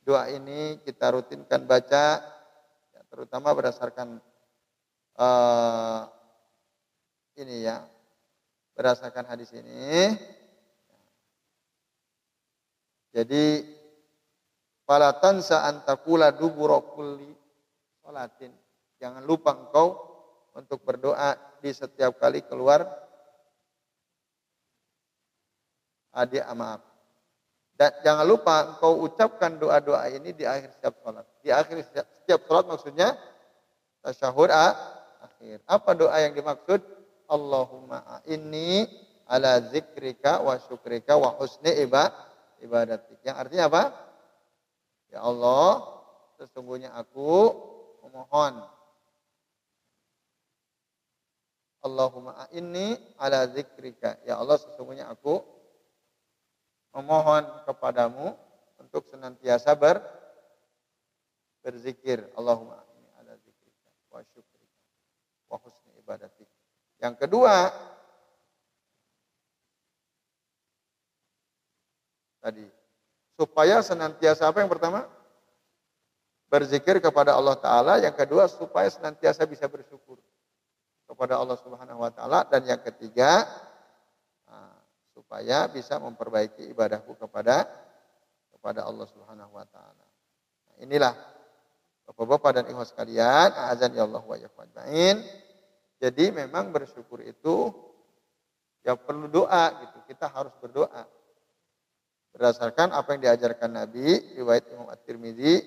doa 0.06 0.30
ini 0.30 0.78
kita 0.86 1.18
rutinkan 1.18 1.66
baca 1.66 2.22
ya, 2.94 3.02
terutama 3.10 3.58
berdasarkan 3.58 4.22
uh, 5.18 6.06
ini 7.42 7.66
ya 7.66 7.82
berdasarkan 8.78 9.26
hadis 9.34 9.50
ini. 9.58 10.14
Jadi 13.10 13.66
fala 14.86 15.18
tansa 15.18 15.66
antakula 15.66 16.30
dubura 16.30 16.86
kulli 16.86 17.34
salatin. 18.06 18.54
Jangan 19.02 19.26
lupa 19.26 19.58
engkau 19.58 20.06
untuk 20.54 20.86
berdoa 20.86 21.34
di 21.66 21.74
setiap 21.74 22.14
kali 22.22 22.46
keluar 22.46 22.86
adik 26.14 26.46
maaf. 26.54 26.91
Dan 27.82 27.98
jangan 28.06 28.30
lupa 28.30 28.78
engkau 28.78 29.02
ucapkan 29.10 29.58
doa-doa 29.58 30.06
ini 30.14 30.38
di 30.38 30.46
akhir 30.46 30.70
setiap 30.78 31.02
sholat. 31.02 31.26
Di 31.42 31.50
akhir 31.50 31.82
setiap 31.90 32.46
sholat 32.46 32.70
maksudnya 32.70 33.18
tasyahud 34.06 34.54
akhir. 34.54 35.66
Apa 35.66 35.98
doa 35.98 36.14
yang 36.22 36.38
dimaksud? 36.38 36.78
Allahumma 37.26 38.22
inni 38.30 38.86
ala 39.26 39.66
zikrika 39.74 40.46
wa 40.46 40.62
syukrika 40.62 41.18
wa 41.18 41.34
husni 41.42 41.74
ibadatik. 42.62 43.18
Yang 43.26 43.50
artinya 43.50 43.66
apa? 43.74 43.84
Ya 45.10 45.26
Allah, 45.26 45.82
sesungguhnya 46.38 46.94
aku 46.94 47.50
memohon 48.06 48.62
Allahumma 51.82 52.46
inni 52.54 52.94
ala 53.18 53.50
zikrika. 53.50 54.22
Ya 54.22 54.38
Allah, 54.38 54.62
sesungguhnya 54.62 55.10
aku 55.10 55.42
memohon 56.92 57.44
kepadamu 57.68 58.36
untuk 58.80 59.08
senantiasa 59.08 59.72
ber, 59.76 60.04
berzikir. 61.64 62.28
Allahumma 62.36 62.84
inni 62.98 63.10
ala 63.20 63.34
zikrika 63.40 63.90
wa 64.12 64.20
syukrika 64.36 64.82
wa 65.48 65.58
husni 65.62 65.92
ibadatik. 66.02 66.48
Yang 67.02 67.16
kedua, 67.26 67.72
tadi 72.44 72.66
supaya 73.40 73.82
senantiasa 73.82 74.46
apa 74.50 74.62
yang 74.62 74.70
pertama? 74.70 75.08
Berzikir 76.52 77.00
kepada 77.00 77.32
Allah 77.32 77.56
Ta'ala. 77.56 77.94
Yang 78.04 78.28
kedua, 78.28 78.44
supaya 78.52 78.92
senantiasa 78.92 79.48
bisa 79.48 79.66
bersyukur 79.72 80.20
kepada 81.08 81.40
Allah 81.40 81.56
Subhanahu 81.56 82.04
Wa 82.04 82.12
Ta'ala. 82.12 82.40
Dan 82.52 82.68
yang 82.68 82.82
ketiga, 82.84 83.48
supaya 85.32 85.64
bisa 85.72 85.96
memperbaiki 85.96 86.68
ibadahku 86.76 87.16
kepada 87.16 87.64
kepada 88.52 88.84
Allah 88.84 89.08
Subhanahu 89.08 89.56
Wa 89.56 89.64
Ta'ala. 89.64 90.06
Nah, 90.68 90.76
inilah 90.84 91.16
Bapak-bapak 92.04 92.52
dan 92.60 92.66
ikhwas 92.68 92.92
sekalian, 92.92 93.56
azan 93.72 93.96
ya 93.96 94.04
Allah 94.04 94.20
wa 94.20 94.36
ajmain. 94.36 95.24
Jadi 96.04 96.36
memang 96.36 96.76
bersyukur 96.76 97.24
itu 97.24 97.72
ya 98.84 99.00
perlu 99.00 99.32
doa 99.32 99.72
gitu. 99.80 100.04
Kita 100.12 100.28
harus 100.28 100.52
berdoa. 100.60 101.08
Berdasarkan 102.36 102.92
apa 102.92 103.16
yang 103.16 103.32
diajarkan 103.32 103.72
Nabi, 103.72 104.36
riwayat 104.36 104.68
Imam 104.76 104.92
At-Tirmidzi 104.92 105.64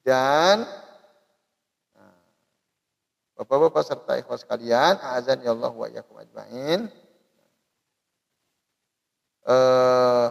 dan 0.00 0.64
nah, 1.92 2.16
Bapak-bapak 3.36 3.84
serta 3.84 4.16
ikhwas 4.16 4.48
kalian, 4.48 4.96
azan 5.12 5.44
ya 5.44 5.52
Allah 5.52 5.76
wa 5.76 5.84
iyyakum 5.84 6.16
ajmain. 6.16 6.88
Eh, 9.48 10.28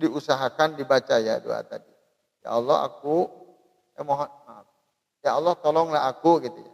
diusahakan 0.00 0.80
dibaca 0.80 1.20
ya 1.20 1.36
doa 1.44 1.60
tadi. 1.60 1.92
Ya 2.40 2.56
Allah 2.56 2.88
aku 2.88 3.28
eh, 4.00 4.04
mohon 4.04 4.32
maaf. 4.48 4.64
Ya 5.20 5.36
Allah 5.36 5.52
tolonglah 5.60 6.08
aku 6.08 6.40
gitu 6.40 6.56
ya. 6.56 6.72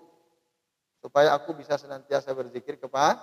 Supaya 1.03 1.35
aku 1.35 1.59
bisa 1.59 1.75
senantiasa 1.75 2.31
berzikir 2.39 2.79
kepada 2.79 3.19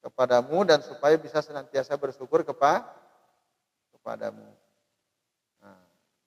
kepadamu 0.00 0.64
dan 0.64 0.80
supaya 0.80 1.16
bisa 1.20 1.44
senantiasa 1.44 1.92
bersyukur 2.00 2.40
kepada 2.40 2.88
kepadamu. 3.92 4.48
Nah, 5.60 5.80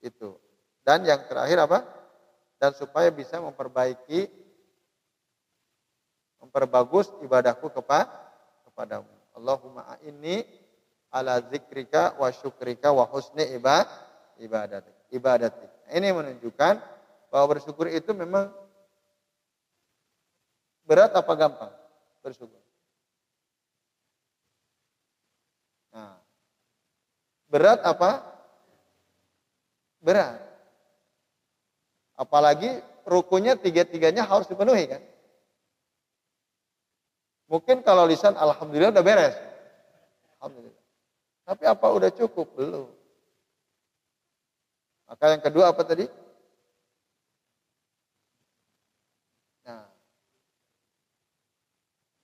itu. 0.06 0.38
Dan 0.86 1.10
yang 1.10 1.26
terakhir 1.26 1.58
apa? 1.66 1.86
Dan 2.62 2.78
supaya 2.78 3.10
bisa 3.10 3.42
memperbaiki 3.42 4.30
memperbagus 6.42 7.10
ibadahku 7.26 7.70
kepada 7.74 8.10
kepadamu. 8.70 9.10
Allahumma 9.38 9.98
inni 10.06 10.42
ala 11.12 11.40
zikrika 11.48 12.16
wa 12.20 12.28
syukrika 12.32 12.92
wa 12.92 13.08
husni 13.08 13.44
ibadati. 14.38 14.92
ibadati. 15.12 15.66
Ini 15.92 16.12
menunjukkan 16.12 16.74
bahwa 17.32 17.46
bersyukur 17.56 17.88
itu 17.88 18.12
memang 18.12 18.52
berat 20.84 21.12
apa 21.16 21.34
gampang 21.36 21.74
bersyukur. 22.24 22.60
Nah, 25.96 26.20
berat 27.48 27.80
apa? 27.88 28.24
Berat. 30.04 30.44
Apalagi 32.20 32.84
rukunya 33.08 33.56
tiga-tiganya 33.56 34.28
harus 34.28 34.50
dipenuhi 34.52 34.92
kan? 34.92 35.04
Mungkin 37.48 37.80
kalau 37.80 38.04
lisan 38.04 38.36
alhamdulillah 38.36 38.92
udah 38.92 39.06
beres. 39.06 39.36
Tapi 41.48 41.64
apa 41.64 41.88
udah 41.88 42.12
cukup? 42.12 42.60
Belum. 42.60 42.92
Maka 45.08 45.32
yang 45.32 45.40
kedua 45.40 45.72
apa 45.72 45.88
tadi? 45.88 46.04
Nah. 49.64 49.88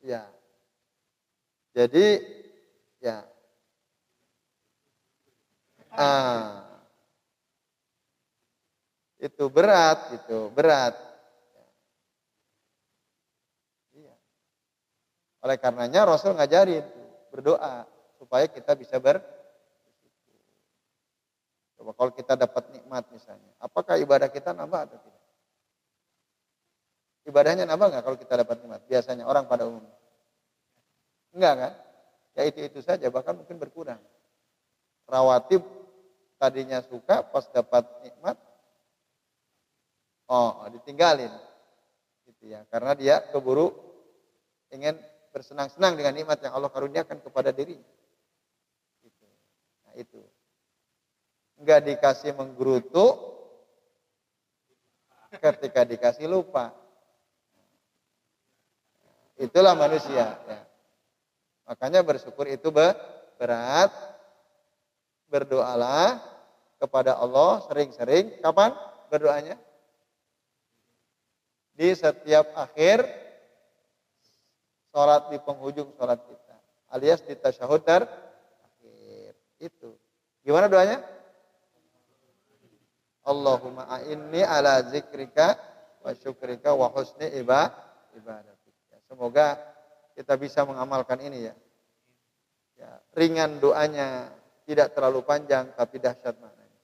Ya. 0.04 0.28
Jadi 1.72 2.20
ya. 3.00 3.24
Ah. 5.96 6.68
Itu 9.24 9.48
berat 9.48 10.20
itu, 10.20 10.52
berat. 10.52 11.00
Oleh 15.44 15.56
karenanya 15.60 16.08
Rasul 16.08 16.36
ngajarin 16.36 16.84
berdoa 17.32 17.93
supaya 18.24 18.48
kita 18.48 18.72
bisa 18.80 18.96
ber 19.04 19.20
Coba 21.84 21.92
kalau 22.00 22.16
kita 22.16 22.40
dapat 22.40 22.64
nikmat 22.72 23.04
misalnya, 23.12 23.52
apakah 23.60 24.00
ibadah 24.00 24.32
kita 24.32 24.56
nambah 24.56 24.88
atau 24.88 24.96
tidak? 25.04 25.24
Ibadahnya 27.28 27.68
nambah 27.68 27.92
nggak 27.92 28.04
kalau 28.08 28.16
kita 28.16 28.40
dapat 28.40 28.64
nikmat? 28.64 28.88
Biasanya 28.88 29.28
orang 29.28 29.52
pada 29.52 29.68
umum. 29.68 29.84
Enggak 31.36 31.54
kan? 31.60 31.74
Ya 32.40 32.48
itu-itu 32.48 32.80
saja, 32.80 33.04
bahkan 33.12 33.36
mungkin 33.36 33.60
berkurang. 33.60 34.00
Rawatib 35.12 35.60
tadinya 36.40 36.80
suka, 36.88 37.20
pas 37.20 37.52
dapat 37.52 37.84
nikmat, 38.08 38.40
oh 40.32 40.64
ditinggalin. 40.72 41.36
Gitu 42.32 42.48
ya, 42.48 42.64
karena 42.72 42.96
dia 42.96 43.20
keburu 43.28 43.76
ingin 44.72 44.96
bersenang-senang 45.36 46.00
dengan 46.00 46.16
nikmat 46.16 46.40
yang 46.40 46.56
Allah 46.56 46.72
karuniakan 46.72 47.20
kepada 47.20 47.52
dirinya. 47.52 47.84
Itu. 49.94 50.22
Enggak 51.62 51.86
dikasih 51.86 52.34
menggerutu, 52.34 53.34
ketika 55.40 55.82
dikasih 55.86 56.30
lupa. 56.30 56.74
Itulah 59.40 59.74
manusia. 59.74 60.38
Ya. 60.46 60.62
Makanya 61.66 62.06
bersyukur 62.06 62.46
itu 62.46 62.70
berat. 62.70 63.90
Berdoalah 65.32 66.22
kepada 66.78 67.18
Allah 67.18 67.66
sering-sering. 67.66 68.38
Kapan 68.44 68.78
berdoanya? 69.10 69.58
Di 71.74 71.90
setiap 71.98 72.54
akhir 72.54 73.02
sholat 74.94 75.34
di 75.34 75.42
penghujung 75.42 75.90
sholat 75.98 76.22
kita. 76.22 76.56
Alias 76.94 77.26
di 77.26 77.34
tasyahud. 77.34 77.82
Itu. 79.64 79.96
Gimana 80.44 80.68
doanya? 80.68 81.00
Allahumma 83.24 83.88
a'inni 83.88 84.44
ala 84.44 84.84
zikrika 84.92 85.56
wa 86.04 86.12
syukrika 86.12 86.76
wa 86.76 86.92
husni. 86.92 87.32
Ya, 87.32 87.72
semoga 89.08 89.56
kita 90.20 90.36
bisa 90.36 90.68
mengamalkan 90.68 91.24
ini 91.24 91.48
ya. 91.48 91.56
ya. 92.76 92.92
Ringan 93.16 93.64
doanya, 93.64 94.28
tidak 94.68 94.92
terlalu 94.92 95.24
panjang 95.24 95.72
tapi 95.80 96.04
dahsyat 96.04 96.36
maknanya. 96.44 96.82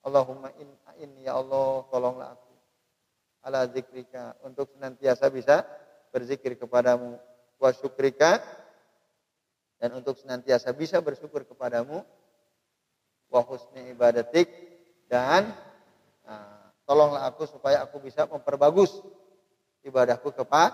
Allahumma 0.00 0.48
inni 0.96 1.28
ya 1.28 1.36
Allah 1.36 1.84
tolonglah 1.92 2.32
aku 2.32 2.50
ala 3.44 3.64
zikrika 3.68 4.36
untuk 4.44 4.68
senantiasa 4.72 5.28
bisa 5.32 5.64
berzikir 6.12 6.56
kepadamu 6.56 7.16
wa 7.60 7.70
syukrika 7.72 8.40
dan 9.80 9.96
untuk 9.96 10.14
senantiasa 10.20 10.76
bisa 10.76 11.00
bersyukur 11.00 11.48
kepadamu 11.48 12.04
wa 13.32 13.40
husni 13.48 13.96
ibadatik 13.96 14.46
dan 15.08 15.50
nah, 16.28 16.70
tolonglah 16.84 17.24
aku 17.24 17.48
supaya 17.48 17.80
aku 17.82 17.98
bisa 17.98 18.28
memperbagus 18.28 19.00
ibadahku 19.80 20.30
kepa 20.36 20.70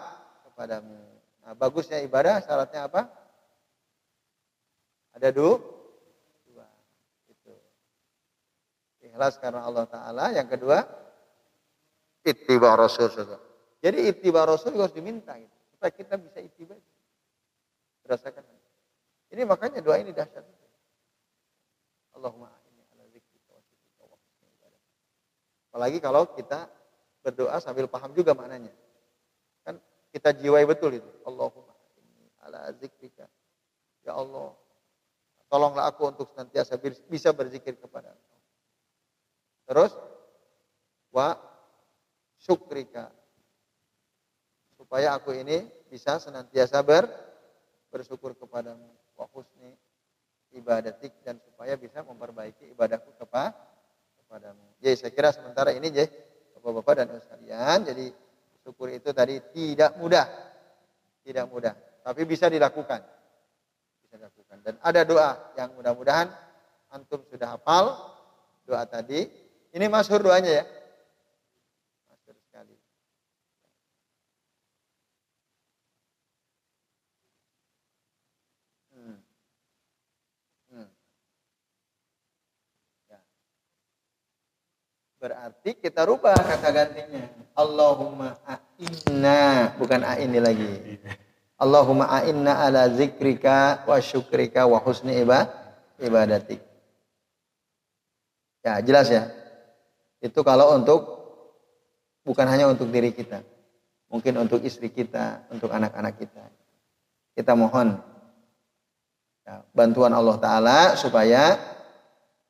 kepadamu. 0.50 0.98
Nah, 1.46 1.54
bagusnya 1.54 2.02
ibadah 2.02 2.42
syaratnya 2.42 2.90
apa? 2.90 3.06
Ada 5.14 5.30
dua. 5.30 5.62
dua. 6.50 6.66
Itu. 7.30 7.54
Ikhlas 9.06 9.38
karena 9.38 9.62
Allah 9.62 9.86
Ta'ala. 9.86 10.34
Yang 10.34 10.58
kedua, 10.58 10.82
ittiba 12.26 12.74
Rasul. 12.74 13.08
Jadi 13.78 14.10
ittiba 14.10 14.42
Rasul 14.42 14.74
harus 14.74 14.92
diminta 14.92 15.38
gitu, 15.38 15.56
supaya 15.76 15.92
kita 15.94 16.18
bisa 16.18 16.42
ittiba. 16.42 16.74
Berdasarkan 18.02 18.55
ini 19.36 19.44
makanya 19.44 19.84
doa 19.84 20.00
ini 20.00 20.16
dahsyat. 20.16 20.48
Allahumma 22.16 22.48
ini 22.72 22.80
ala 22.96 23.04
zikrika 23.12 23.52
wa 23.52 23.60
syukrika 23.68 24.04
wa. 24.08 24.16
Apalagi 25.76 26.00
kalau 26.00 26.24
kita 26.32 26.72
berdoa 27.20 27.60
sambil 27.60 27.84
paham 27.84 28.16
juga 28.16 28.32
maknanya. 28.32 28.72
Kan 29.60 29.76
kita 30.08 30.32
jiwai 30.32 30.64
betul 30.64 30.96
itu. 30.96 31.10
Allahumma 31.28 31.76
ini 32.00 32.32
ala 32.48 32.72
zikrika. 32.80 33.28
Ya 34.08 34.16
Allah, 34.16 34.56
tolonglah 35.52 35.84
aku 35.84 36.08
untuk 36.08 36.32
senantiasa 36.32 36.80
bisa 37.04 37.36
berzikir 37.36 37.76
kepada 37.76 38.16
Engkau. 38.16 38.40
Terus 39.68 39.92
wa 41.12 41.36
syukrika 42.40 43.12
supaya 44.80 45.12
aku 45.12 45.36
ini 45.36 45.68
bisa 45.92 46.16
senantiasa 46.16 46.80
ber, 46.80 47.04
bersyukur 47.92 48.32
kepadamu 48.32 48.96
wa 49.16 49.26
husni 49.32 49.72
ibadatik 50.52 51.12
dan 51.24 51.40
supaya 51.42 51.76
bisa 51.76 52.00
memperbaiki 52.04 52.72
ibadahku 52.72 53.12
kepa, 53.16 53.52
kepadamu. 54.24 54.64
Jadi 54.80 54.94
saya 54.96 55.12
kira 55.12 55.28
sementara 55.32 55.72
ini 55.72 55.92
jadi 55.92 56.08
Bapak-bapak 56.56 56.92
dan 56.98 57.06
Ibu 57.12 57.20
sekalian, 57.22 57.78
jadi 57.86 58.06
syukur 58.64 58.90
itu 58.90 59.12
tadi 59.14 59.38
tidak 59.54 59.94
mudah. 60.00 60.26
Tidak 61.26 61.46
mudah, 61.50 61.74
tapi 62.06 62.22
bisa 62.22 62.46
dilakukan. 62.46 63.02
Bisa 64.02 64.14
dilakukan. 64.14 64.56
Dan 64.62 64.74
ada 64.78 65.02
doa 65.02 65.30
yang 65.58 65.74
mudah-mudahan 65.74 66.30
antum 66.94 67.22
sudah 67.26 67.58
hafal 67.58 68.14
doa 68.62 68.86
tadi. 68.86 69.26
Ini 69.74 69.86
masyhur 69.90 70.22
doanya 70.22 70.62
ya. 70.62 70.64
Berarti 85.16 85.80
kita 85.80 86.04
rubah 86.04 86.36
kata 86.36 86.68
gantinya. 86.70 87.24
Allahumma 87.56 88.36
a'inna. 88.44 89.72
Bukan 89.80 90.00
a'inni 90.04 90.38
lagi. 90.40 91.00
Allahumma 91.56 92.12
a'inna 92.12 92.60
ala 92.60 92.84
zikrika 92.92 93.88
wa 93.88 93.96
syukrika 93.96 94.68
wa 94.68 94.76
husni 94.84 95.16
ibadatik. 95.96 96.60
Ya 98.60 98.76
jelas 98.84 99.08
ya. 99.08 99.32
Itu 100.20 100.44
kalau 100.44 100.76
untuk 100.76 101.00
bukan 102.28 102.44
hanya 102.44 102.68
untuk 102.68 102.92
diri 102.92 103.16
kita. 103.16 103.40
mungkin 104.06 104.38
untuk 104.38 104.62
istri 104.62 104.90
kita, 104.90 105.50
untuk 105.50 105.70
anak-anak 105.70 106.14
kita. 106.14 106.44
Kita 107.34 107.52
mohon 107.58 107.98
ya, 109.44 109.66
bantuan 109.74 110.14
Allah 110.14 110.36
Ta'ala 110.38 110.78
supaya 110.94 111.58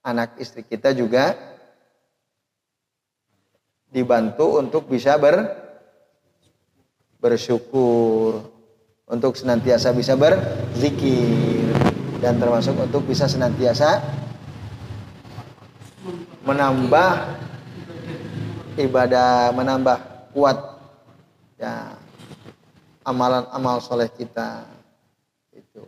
anak 0.05 0.39
istri 0.39 0.63
kita 0.63 0.95
juga 0.95 1.35
dibantu 3.91 4.59
untuk 4.61 4.91
bisa 4.91 5.15
ber, 5.17 5.47
bersyukur, 7.23 8.43
untuk 9.07 9.39
senantiasa 9.39 9.95
bisa 9.95 10.19
berzikir, 10.19 11.71
dan 12.19 12.43
termasuk 12.43 12.75
untuk 12.75 13.07
bisa 13.07 13.31
senantiasa 13.31 14.03
menambah 16.47 17.11
ibadah, 18.79 19.51
menambah 19.55 19.99
kuat 20.31 20.59
ya 21.59 21.97
amalan 23.07 23.47
amal 23.51 23.81
soleh 23.81 24.11
kita 24.13 24.67
itu. 25.55 25.83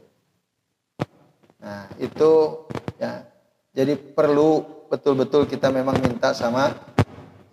Nah 1.61 1.91
itu 2.01 2.65
ya 2.97 3.27
jadi 3.77 3.95
perlu 3.95 4.65
betul-betul 4.89 5.45
kita 5.45 5.69
memang 5.69 6.01
minta 6.01 6.33
sama 6.33 6.73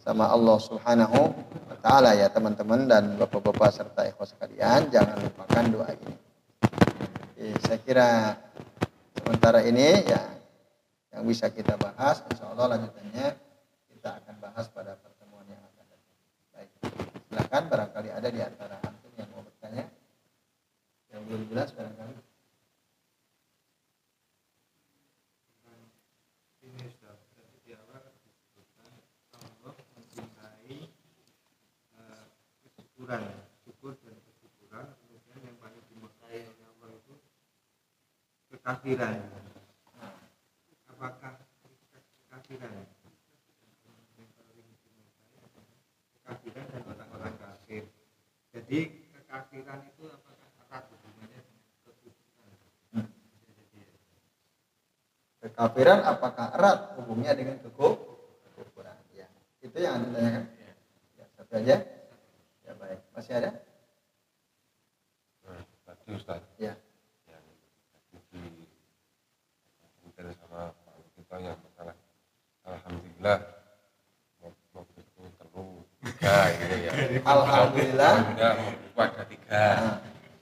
sama 0.05 0.29
Allah 0.29 0.57
Subhanahu 0.61 1.33
wa 1.33 1.77
taala 1.81 2.13
ya 2.13 2.29
teman-teman 2.29 2.85
dan 2.85 3.17
Bapak-bapak 3.17 3.73
serta 3.73 4.05
ikhwas 4.05 4.37
sekalian. 4.37 4.85
Jangan 4.93 5.17
lupakan 5.17 5.63
doa 5.73 5.89
ini. 5.97 6.13
Jadi, 7.33 7.53
saya 7.65 7.79
kira 7.81 8.09
sementara 9.17 9.65
ini 9.65 10.05
ya 10.05 10.21
yang 11.09 11.25
bisa 11.25 11.49
kita 11.49 11.73
bahas 11.81 12.21
insya 12.29 12.53
Allah 12.53 12.77
lanjutannya 12.77 13.33
kita 13.89 14.09
akan 14.21 14.35
bahas 14.37 14.69
pada 14.69 14.93
pertemuan 15.01 15.49
yang 15.49 15.63
akan 15.73 15.85
datang. 15.89 16.17
Baik 16.53 16.69
silakan. 17.25 17.63
Barangkali 17.65 18.09
ada 18.13 18.29
di 18.29 18.39
antara 18.45 18.77
antum 18.85 19.11
yang 19.17 19.29
mau 19.33 19.41
bertanya. 19.41 19.89
Yang 21.09 21.21
belum 21.25 21.41
jelas 21.49 21.69
barangkali 21.73 22.24
kesyukuran 33.05 33.37
syukur 33.61 33.93
dan 34.01 34.17
kesyukuran 34.17 34.85
kemudian 34.97 35.37
yang 35.45 35.57
paling 35.61 35.83
dimurkai 35.93 36.41
oleh 36.41 36.65
Allah 36.73 36.89
itu 36.89 37.15
kekafiran. 38.49 39.13
Apakah 40.89 41.33
kekafiran? 42.25 42.73
Kekafiran 46.17 46.65
dan 46.73 46.81
orang-orang 46.89 47.33
kafir. 47.37 47.85
Jadi 48.57 48.79
kekafiran 49.13 49.79
itu 49.85 50.09
apakah 50.09 50.49
erat 50.65 50.83
hubungannya 50.89 51.39
dengan 51.45 51.61
kesyukuran 51.85 53.05
kekafiran 55.45 55.99
apakah 56.09 56.47
erat 56.57 56.79
hubungnya 56.97 57.37
dengan 57.37 57.61
kekufuran 57.61 58.97
ya 59.13 59.29
itu 59.61 59.77
yang 59.77 60.01
anda 60.01 60.09
tanyakan. 60.09 60.43
Ya. 60.57 60.73
Satu 61.37 61.53
aja. 61.61 61.77
ya 61.85 62.04
baik. 62.85 63.01
Masih 63.17 63.33
ada? 63.33 63.51
Nah, 65.41 65.61
tadi 65.89 66.09
Ustaz. 66.13 66.41
Ya. 66.61 66.73
Yang 67.25 67.45
tadi 67.89 68.17
di 68.29 68.43
komentar 69.81 70.25
sama 70.37 70.69
Pak 70.85 70.93
kita 71.17 71.35
yang 71.41 71.57
masalah. 71.65 71.95
Alhamdulillah 72.65 73.37
mobilku 74.41 75.21
terus 75.37 75.81
tiga 76.05 76.37
gitu 76.53 76.75
ya. 76.77 76.91
Alhamdulillah. 77.25 78.13
Alhamdulillah 78.13 78.53
mobilku 78.61 78.99
ada 79.01 79.23
tiga. 79.25 79.65
Ah. 79.65 79.95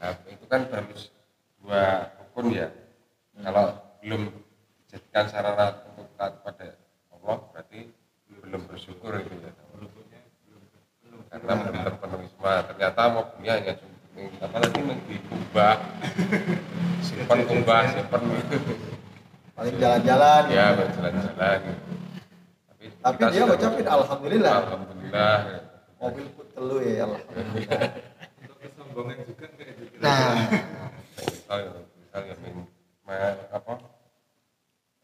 nah, 0.03 0.13
itu 0.27 0.45
kan 0.51 0.61
baru 0.67 0.93
dua 1.63 1.83
rukun 2.19 2.45
ya. 2.51 2.67
Kalau 3.39 3.65
belum 4.03 4.21
dijadikan 4.83 5.25
sarana 5.31 5.79
untuk 5.95 6.11
taat 6.19 6.43
pada 6.43 6.75
Allah 7.07 7.37
berarti 7.55 7.87
belum 8.43 8.67
bersyukur 8.67 9.15
itu 9.15 9.31
ya 9.39 9.51
karena 11.33 11.53
belum 11.57 11.75
terpenuhi 11.81 12.27
semua 12.29 12.53
ternyata 12.69 13.01
mobilnya 13.09 13.53
hanya 13.57 13.73
cuma 13.81 13.93
apa 14.45 14.57
tadi 14.61 14.79
dikubah 15.09 15.75
simpan 17.01 17.39
kubah 17.49 17.81
simpan 17.89 18.21
paling 19.53 19.75
jalan-jalan. 19.77 20.43
Ya 20.49 20.65
berjalan-jalan 20.77 21.57
gitu. 21.61 21.93
tapi, 22.69 22.85
tapi 23.01 23.15
kita 23.17 23.29
dia 23.33 23.43
ngucapin 23.45 23.85
alhamdulillah. 23.85 24.55
Alhamdulillah. 24.65 25.35
Ya. 25.45 25.59
mobilku 26.01 26.41
telu 26.53 26.77
ya 26.81 26.93
alhamdulillah. 27.05 27.81
Untuk 28.37 28.57
kesombongan 28.61 29.17
juga 29.25 29.45
enggak 29.49 29.67
itu 29.73 29.83
nah. 30.01 30.35
Misal 31.17 31.59
misal 31.97 32.21
ya 32.29 32.35
men- 32.41 32.69
me- 33.09 33.45
apa? 33.49 33.73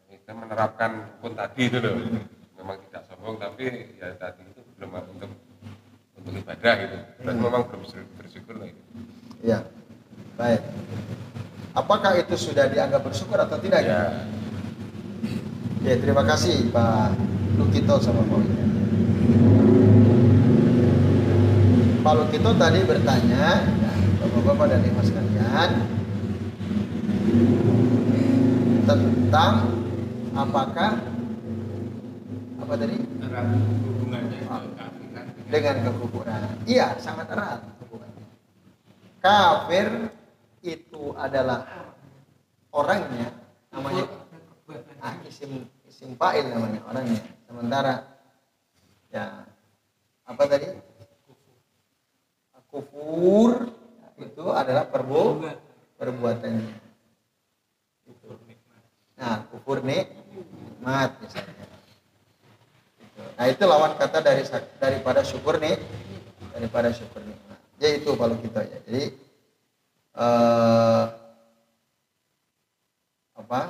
Kita 0.10 0.32
menerapkan 0.34 0.92
pun 1.22 1.32
tadi 1.34 1.62
itu 1.70 1.78
loh. 1.82 1.94
Memang 2.58 2.78
tidak 2.90 3.02
sombong 3.10 3.36
tapi 3.42 3.66
ya 3.98 4.14
tadi 4.18 4.46
itu 4.46 4.62
belum 4.78 4.92
untuk 5.18 5.32
untuk 6.20 6.34
ibadah 6.36 6.74
gitu. 6.84 6.98
Berarti 7.24 7.40
memang 7.40 7.64
belum 7.72 7.82
bersyukur- 8.20 8.58
lah 8.60 8.68
itu. 8.68 8.82
Ya 9.40 9.60
baik. 10.36 10.62
Apakah 11.78 12.12
itu 12.20 12.36
sudah 12.36 12.68
dianggap 12.68 13.06
bersyukur 13.06 13.40
atau 13.40 13.56
tidak? 13.62 13.86
Ya. 13.86 14.26
Ya 15.80 15.96
terima 15.96 16.28
kasih 16.28 16.68
Pak 16.76 17.16
Lukito 17.56 17.96
sama 18.04 18.20
Pak 18.28 18.40
Pak 22.00 22.14
Lukito 22.16 22.52
tadi 22.56 22.80
bertanya 22.84 23.64
ya, 23.64 23.88
Bapak-bapak 24.24 24.66
dan 24.72 24.82
ibu 24.88 25.02
sekalian 25.04 25.70
tentang 28.88 29.54
apakah 30.34 30.92
apa 32.60 32.74
tadi? 32.76 32.96
Hubungannya 33.00 34.40
kekafiran 34.42 34.89
dengan 35.50 35.76
kekufuran. 35.82 36.42
Iya, 36.70 36.96
sangat 37.02 37.34
erat 37.34 37.66
hubungannya. 37.82 38.26
Kafir 39.20 40.14
itu 40.62 41.12
adalah 41.18 41.66
orangnya 42.70 43.34
namanya 43.74 44.06
ah, 45.02 45.16
isim 45.26 45.66
isim 45.90 46.14
fa'il 46.16 46.46
namanya 46.54 46.80
orangnya. 46.86 47.22
Sementara 47.50 47.94
ya 49.10 49.44
apa 50.30 50.44
tadi? 50.46 50.70
Kufur 52.70 53.74
itu 54.22 54.46
adalah 54.54 54.86
perbu 54.86 55.42
perbuatannya. 55.98 56.70
Nah, 59.18 59.44
kufur 59.50 59.82
nikmat 59.82 61.18
misalnya. 61.18 61.69
Gitu. 63.40 63.48
Nah 63.48 63.48
itu 63.56 63.64
lawan 63.64 63.96
kata 63.96 64.20
dari 64.20 64.44
daripada 64.84 65.24
syukur 65.24 65.64
nih 65.64 65.80
daripada 66.52 66.92
syukur 66.92 67.24
nikmat. 67.24 67.60
Ya 67.80 67.96
itu 67.96 68.12
kalau 68.20 68.36
kita 68.36 68.68
ya. 68.68 68.78
Jadi 68.84 69.04
eh, 70.20 71.06
apa? 73.40 73.62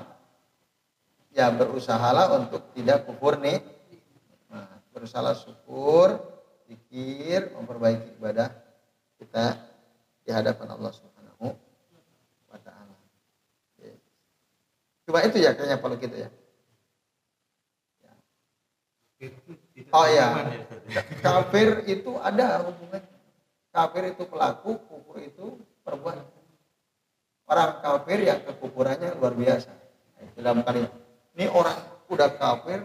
Ya 1.29 1.53
berusahalah 1.53 2.33
untuk 2.41 2.73
tidak 2.73 3.05
kufur 3.05 3.37
nih. 3.37 3.61
Nah, 4.49 4.65
berusahalah 4.89 5.37
syukur, 5.37 6.17
pikir, 6.65 7.53
memperbaiki 7.53 8.17
ibadah 8.17 8.49
kita 9.21 9.53
di 10.25 10.33
hadapan 10.33 10.73
Allah 10.73 10.89
Subhanahu 10.89 11.53
wa 12.49 12.59
taala. 12.65 12.97
Ya. 13.77 13.93
Cuma 15.05 15.21
itu 15.21 15.37
ya 15.37 15.53
kayaknya 15.53 15.77
kalau 15.77 15.95
kita 16.01 16.17
ya. 16.17 16.29
itu 19.19 19.35
tidak 19.43 19.58
Oh, 19.89 20.05
iya. 20.05 20.25
aman 20.29 20.53
ya, 20.53 20.57
Ustaz, 20.61 20.81
ya? 20.85 21.01
kafir 21.25 21.67
itu 21.89 22.11
ada 22.21 22.61
hubungannya. 22.61 23.09
Kafir 23.73 24.03
itu 24.13 24.23
pelaku 24.25 24.77
kufur 24.85 25.17
itu 25.21 25.45
perbuatan 25.81 26.25
orang 27.49 27.81
kafir 27.81 28.19
yang 28.21 28.39
kekufurannya 28.45 29.17
luar 29.17 29.33
biasa. 29.33 29.73
Nah, 29.73 30.29
dalam 30.37 30.61
kalimat. 30.61 30.93
Ini 31.33 31.45
orang 31.49 31.77
udah 32.09 32.29
kafir 32.37 32.79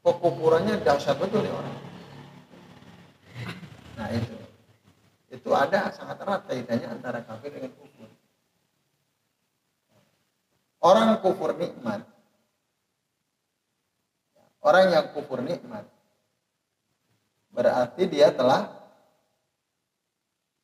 kekufurannya 0.00 0.80
dahsyat 0.80 1.16
betul 1.20 1.44
nih 1.44 1.52
orang. 1.52 1.76
Nah 4.00 4.08
itu. 4.16 4.34
Itu 5.28 5.50
ada 5.52 5.92
sangat 5.92 6.16
erat 6.24 6.48
kaitannya 6.48 6.88
antara 6.88 7.20
kafir 7.20 7.52
dengan 7.52 7.72
kufur. 7.76 8.08
Orang 10.80 11.20
kufur 11.20 11.52
nikmat 11.56 12.04
orang 14.64 14.90
yang 14.90 15.06
kufur 15.12 15.44
nikmat 15.44 15.84
berarti 17.54 18.08
dia 18.10 18.34
telah 18.34 18.66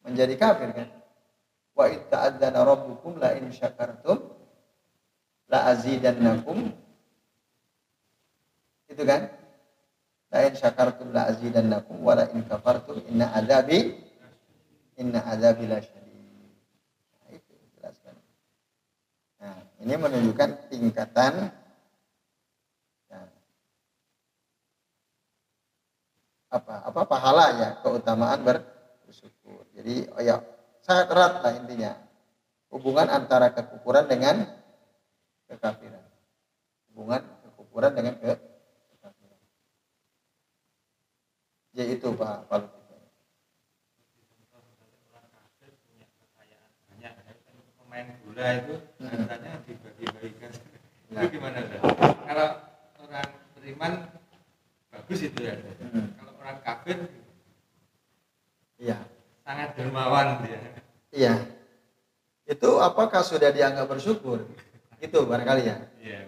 menjadi 0.02 0.34
kafir 0.34 0.74
kan 0.74 0.88
wa 1.76 1.84
id 1.86 2.02
ta'adzana 2.10 2.66
rabbukum 2.66 3.20
la 3.20 3.36
in 3.38 3.52
syakartum 3.54 4.18
la 5.46 5.70
azidannakum 5.70 6.74
itu 8.90 9.02
kan 9.06 9.30
la 10.34 10.38
in 10.50 10.54
syakartum 10.58 11.14
la 11.14 11.30
azidannakum 11.30 12.02
wa 12.02 12.18
la 12.18 12.26
in 12.34 12.42
kafartum 12.48 12.98
inna 13.06 13.30
adzabi 13.36 14.10
inna 15.00 15.24
adzabi 15.24 15.64
lasyadid. 15.64 16.20
Nah, 17.16 17.28
itu 17.32 17.52
jelaskan. 17.80 18.14
Nah, 19.40 19.56
ini 19.80 19.94
menunjukkan 19.96 20.68
tingkatan 20.68 21.48
ya, 23.08 23.20
apa 26.50 26.74
apa 26.82 27.00
pahala 27.06 27.44
ya 27.62 27.68
keutamaan 27.82 28.42
bersyukur. 28.42 29.62
Jadi 29.74 30.10
oh 30.10 30.22
ya 30.22 30.42
sangat 30.82 31.06
erat 31.14 31.32
lah 31.46 31.52
intinya 31.54 31.94
hubungan 32.74 33.06
antara 33.06 33.54
kekufuran 33.54 34.10
dengan 34.10 34.46
kekafiran. 35.46 36.02
Hubungan 36.90 37.22
kekufuran 37.46 37.92
dengan 37.94 38.14
ke 38.18 38.34
kekafiran. 38.94 39.40
Yaitu 41.78 42.10
Pak 42.18 42.50
Pak 42.50 42.60
pemain 47.90 48.06
bola 48.22 48.46
itu 48.54 48.74
Hmm. 49.02 49.08
hartanya 49.26 49.52
dibagi-bagikan 49.66 50.50
Nah. 51.10 51.26
itu 51.26 51.34
gimana 51.34 51.58
Ustaz? 51.66 51.82
kalau 52.22 52.48
orang 53.02 53.28
beriman 53.58 53.92
bagus 54.94 55.20
itu 55.26 55.40
ya 55.42 55.58
Hmm. 55.58 56.09
Iya. 58.80 58.96
sangat 59.44 59.76
dermawan 59.76 60.40
dia 60.46 60.60
Iya. 61.10 61.34
Itu 62.46 62.78
apakah 62.82 63.22
sudah 63.22 63.50
dianggap 63.54 63.86
bersyukur? 63.90 64.46
Itu 65.02 65.26
barangkali 65.26 65.62
ya. 65.66 65.76
iya 66.02 66.20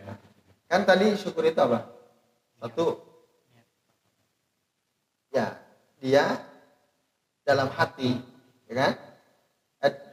Kan 0.71 0.89
tadi 0.89 1.13
syukur 1.19 1.45
itu 1.45 1.61
apa? 1.61 1.87
Satu, 2.63 3.03
ya 5.35 5.59
dia 6.01 6.41
dalam 7.45 7.69
hati, 7.75 8.23
ya 8.71 8.75
kan? 8.75 8.93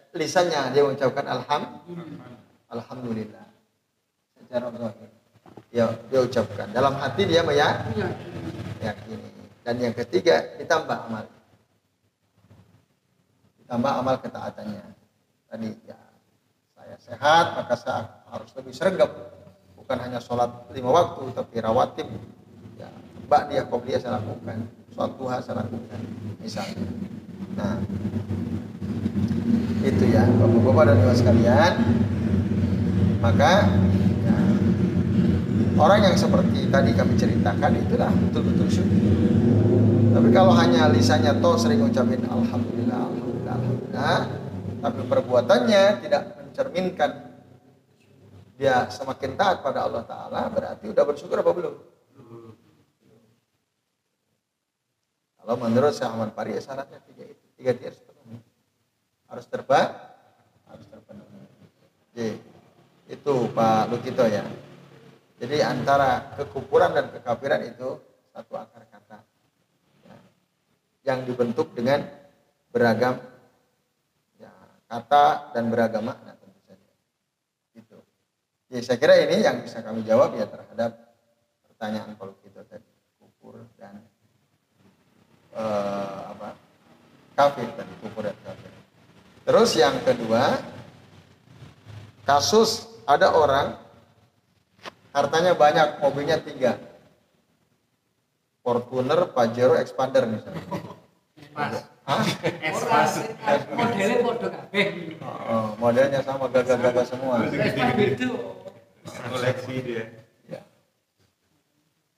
Lisannya 0.10 0.74
dia 0.74 0.82
mengucapkan 0.82 1.22
alham, 1.30 1.86
alhamdulillah. 2.66 3.46
Secara 4.42 4.74
zahir. 4.74 5.10
Ya, 5.70 5.86
dia 6.10 6.20
ucapkan. 6.26 6.66
Dalam 6.74 6.98
hati 6.98 7.30
dia 7.30 7.46
meyakini. 7.46 8.10
Dan 9.70 9.78
yang 9.86 9.94
ketiga 9.94 10.58
ditambah 10.58 10.98
amal. 10.98 11.30
Ditambah 13.62 13.92
amal 14.02 14.18
ketaatannya. 14.18 14.82
Tadi 15.46 15.70
ya 15.86 16.00
saya 16.74 16.98
sehat 16.98 17.46
maka 17.54 17.78
saya 17.78 18.02
harus 18.34 18.50
lebih 18.58 18.74
sergap 18.74 19.14
bukan 19.78 20.02
hanya 20.02 20.18
sholat 20.18 20.50
lima 20.74 20.90
waktu 20.90 21.22
tapi 21.38 21.62
rawatib. 21.62 22.10
Ya 22.82 22.90
mbak 23.30 23.54
dia 23.54 23.62
qobliyah 23.70 24.02
saya 24.02 24.18
lakukan 24.18 24.66
sholat 24.90 25.12
duha 25.22 25.38
saya 25.38 25.62
lakukan 25.62 26.02
misalnya. 26.42 26.90
Nah 27.54 27.78
itu 29.86 30.04
ya 30.10 30.26
bapak-bapak 30.34 30.84
dan 30.90 30.98
ibu 30.98 31.14
sekalian. 31.14 31.74
Maka 33.22 33.70
ya, 34.26 34.36
orang 35.78 36.10
yang 36.10 36.18
seperti 36.18 36.74
tadi 36.74 36.90
kami 36.98 37.14
ceritakan 37.22 37.78
itulah 37.86 38.10
betul-betul 38.10 38.66
syukur 38.66 39.39
tapi 40.10 40.30
kalau 40.34 40.54
hanya 40.58 40.90
lisannya 40.90 41.38
toh 41.38 41.54
sering 41.54 41.86
ucapin 41.86 42.26
alhamdulillah 42.26 42.98
alhamdulillah 42.98 43.56
alhamdulillah 43.56 44.18
tapi 44.80 45.02
perbuatannya 45.06 45.84
tidak 46.02 46.24
mencerminkan 46.40 47.12
dia 48.60 48.90
semakin 48.92 49.40
taat 49.40 49.64
pada 49.64 49.88
Allah 49.88 50.04
Ta'ala 50.04 50.52
berarti 50.52 50.92
udah 50.92 51.04
bersyukur 51.08 51.40
apa 51.40 51.52
belum? 51.56 51.76
Kalau 55.40 55.56
menurut 55.56 55.96
Syekh 55.96 56.12
Ahmad 56.12 56.36
Pari 56.36 56.60
ya 56.60 56.62
syaratnya 56.62 57.00
tiga 57.08 57.24
itu 57.24 57.46
tiga 57.56 57.72
harus 57.72 58.00
terpenuhi 58.04 58.40
harus 59.30 59.46
terba 59.48 59.82
harus 60.68 60.86
terpenuhi. 60.92 61.40
Jadi, 62.12 62.28
itu 63.10 63.34
Pak 63.56 63.84
Lukito 63.94 64.26
ya. 64.28 64.44
Jadi 65.40 65.58
antara 65.64 66.36
kekufuran 66.36 66.92
dan 66.92 67.08
kekafiran 67.16 67.64
itu 67.64 67.96
satu 68.36 68.54
akar 68.60 68.84
yang 71.08 71.24
dibentuk 71.24 71.72
dengan 71.76 72.04
beragam 72.70 73.20
ya, 74.38 74.52
kata 74.90 75.56
dan 75.56 75.72
beragam 75.72 76.04
makna 76.06 76.36
tentu 76.36 76.60
saja. 76.68 76.92
Itu. 77.76 78.00
Jadi 78.70 78.82
saya 78.84 78.98
kira 79.00 79.16
ini 79.20 79.42
yang 79.44 79.64
bisa 79.64 79.80
kami 79.80 80.04
jawab 80.04 80.36
ya 80.36 80.46
terhadap 80.46 81.16
pertanyaan 81.66 82.14
kalau 82.20 82.36
kita 82.44 82.66
tadi 82.68 82.90
kufur 83.22 83.64
dan 83.80 84.04
eh, 85.56 86.22
apa 86.36 86.56
kafir 87.40 87.68
tadi 87.78 87.94
kufur 88.04 88.28
dan 88.28 88.38
kafir. 88.44 88.72
Terus 89.48 89.70
yang 89.80 89.96
kedua 90.04 90.60
kasus 92.28 92.86
ada 93.10 93.34
orang 93.34 93.80
hartanya 95.16 95.58
banyak 95.58 96.04
mobilnya 96.04 96.38
tiga 96.38 96.89
Fortuner, 98.70 99.34
Pajero, 99.34 99.74
Expander 99.82 100.30
misalnya. 100.30 100.62
Pas. 101.58 101.90
Hah? 102.06 102.22
Pas. 102.86 103.12
Modelnya 103.74 104.18
podo 104.22 104.48
kabeh. 104.54 104.86
Oh, 105.26 105.74
modelnya 105.82 106.22
sama 106.22 106.46
gagah-gagah 106.54 107.02
semua. 107.10 107.50
Itu 107.98 108.30
koleksi 109.10 109.76
dia 109.82 110.06
Ya. 110.46 110.62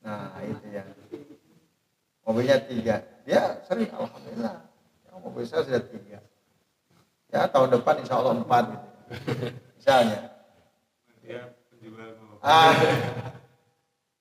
Nah, 0.04 0.44
itu 0.44 0.68
ya. 0.76 0.84
Mobilnya 2.28 2.60
tiga. 2.68 3.00
Dia 3.24 3.64
sering, 3.64 3.88
alhamdulillah. 3.96 4.68
Ya, 5.08 5.12
mobil 5.24 5.48
saya 5.48 5.64
sudah 5.64 5.84
tiga. 5.88 6.20
Ya, 7.32 7.48
tahun 7.48 7.80
depan 7.80 8.04
insya 8.04 8.20
Allah 8.20 8.44
empat. 8.44 8.64
Gitu. 8.76 8.88
Misalnya. 9.80 10.20
dia 11.24 11.48
penjual 11.72 12.12
mobil 12.20 12.44
Ah, 12.44 12.76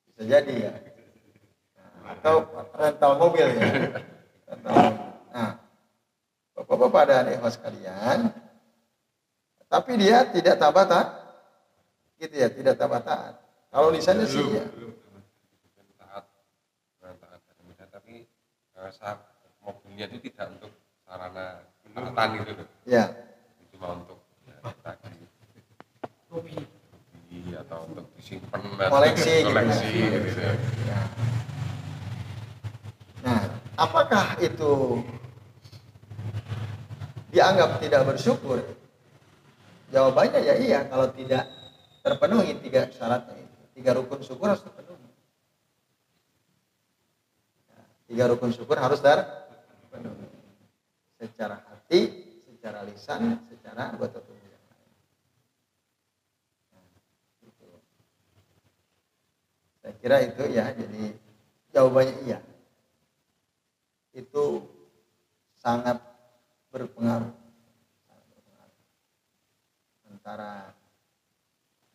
bisa 0.07 0.23
jadi 0.23 0.55
ya. 0.71 0.90
Atau 2.19 2.35
rental 2.75 3.11
mobil 3.15 3.45
ya. 3.45 3.63
Rental 4.49 4.73
mobil. 4.75 5.05
Nah, 5.31 5.51
bapak-bapak 6.57 7.03
dan 7.07 7.31
ikhwas 7.31 7.55
sekalian, 7.55 8.19
tapi 9.71 9.95
dia 9.95 10.27
tidak 10.27 10.59
tabat 10.59 10.91
taat, 10.91 11.07
gitu 12.19 12.35
ya, 12.35 12.51
tidak 12.51 12.75
tabat 12.75 13.01
taat. 13.07 13.39
Kalau 13.71 13.87
lisannya 13.95 14.27
sih 14.27 14.43
ya, 14.43 14.67
taat 15.95 16.27
taat 16.99 17.39
tapi 17.91 18.27
eh, 18.75 18.91
saat 18.91 19.23
mobilnya 19.63 20.11
itu 20.11 20.27
tidak 20.27 20.51
untuk 20.59 20.71
sarana 21.07 21.63
taatan 21.95 22.27
gitu 22.39 22.51
loh 22.59 22.67
ya, 22.87 23.03
cuma 23.71 23.87
untuk 23.99 24.19
ya, 24.47 24.55
tadi 24.83 25.15
hobi. 26.31 26.59
atau 27.51 27.83
untuk 27.87 28.05
disimpan 28.19 28.59
atau 28.79 28.91
Koleksi 28.95 29.23
gitu 29.23 29.39
ya. 29.39 29.47
koleksi 29.47 29.87
gitu 29.91 30.29
ya. 30.87 30.99
Nah, 33.21 33.41
apakah 33.77 34.33
itu 34.41 34.97
dianggap 37.29 37.77
tidak 37.77 38.01
bersyukur? 38.09 38.65
Jawabannya 39.93 40.39
ya 40.41 40.55
iya, 40.57 40.79
kalau 40.89 41.11
tidak 41.13 41.45
terpenuhi 42.01 42.57
tiga 42.65 42.89
syaratnya 42.89 43.37
itu. 43.37 43.59
Tiga 43.77 43.91
rukun 43.93 44.19
syukur 44.25 44.49
harus 44.49 44.63
terpenuhi. 44.65 45.09
Tiga 48.09 48.23
rukun 48.27 48.51
syukur 48.51 48.77
harus 48.81 48.99
terpenuhi. 48.99 50.27
Secara 51.21 51.61
hati, 51.61 52.01
secara 52.49 52.81
lisan, 52.89 53.37
secara 53.53 53.93
anggota 53.93 54.17
tubuh. 54.17 54.41
Nah. 56.73 56.85
Saya 59.85 59.93
kira 60.01 60.17
itu 60.25 60.43
ya, 60.49 60.73
jadi 60.73 61.13
jawabannya 61.69 62.15
iya. 62.25 62.39
Itu 64.11 64.67
sangat 65.59 65.99
berpengaruh. 66.71 67.31
Antara 70.11 70.75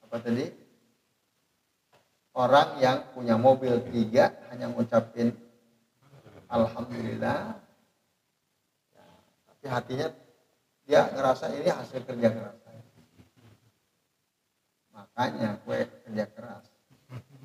apa 0.03 0.17
tadi? 0.21 0.47
Orang 2.37 2.77
yang 2.85 3.01
punya 3.17 3.41
mobil 3.41 3.81
tiga 3.89 4.29
hanya 4.53 4.69
ngucapin 4.69 5.33
Alhamdulillah. 6.47 7.59
Ya, 8.95 9.07
tapi 9.51 9.67
hatinya 9.67 10.09
dia 10.87 11.11
ngerasa 11.11 11.51
ini 11.59 11.69
hasil 11.71 12.07
kerja 12.07 12.29
keras. 12.31 12.57
Makanya 14.95 15.59
gue 15.67 15.79
kerja 16.07 16.25
keras. 16.31 16.65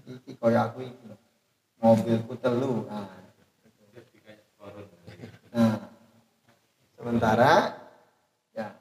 Iki 0.05 0.38
koyo 0.38 0.59
aku 0.61 0.86
iki. 0.86 1.07
Mobilku 1.82 2.38
telu. 2.38 2.86
Nah, 2.86 3.20
Nah, 5.51 5.83
sementara 6.95 7.75
ya 8.55 8.71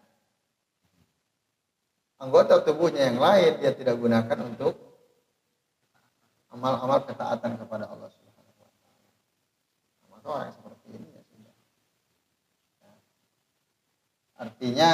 anggota 2.23 2.63
tubuhnya 2.63 3.11
yang 3.11 3.19
lain 3.19 3.59
dia 3.59 3.75
tidak 3.75 3.99
gunakan 3.99 4.39
untuk 4.47 4.79
amal-amal 6.55 7.03
ketaatan 7.07 7.59
kepada 7.59 7.91
Allah 7.91 8.07
Subhanahu 8.11 8.55
wa 8.55 8.71
taala. 8.79 9.09
Maka 10.15 10.27
orang 10.31 10.47
yang 10.47 10.57
seperti 10.59 10.87
ini 10.95 11.09
ya 11.11 11.23
sudah. 11.27 11.55
Ya. 12.79 12.93
artinya 14.39 14.91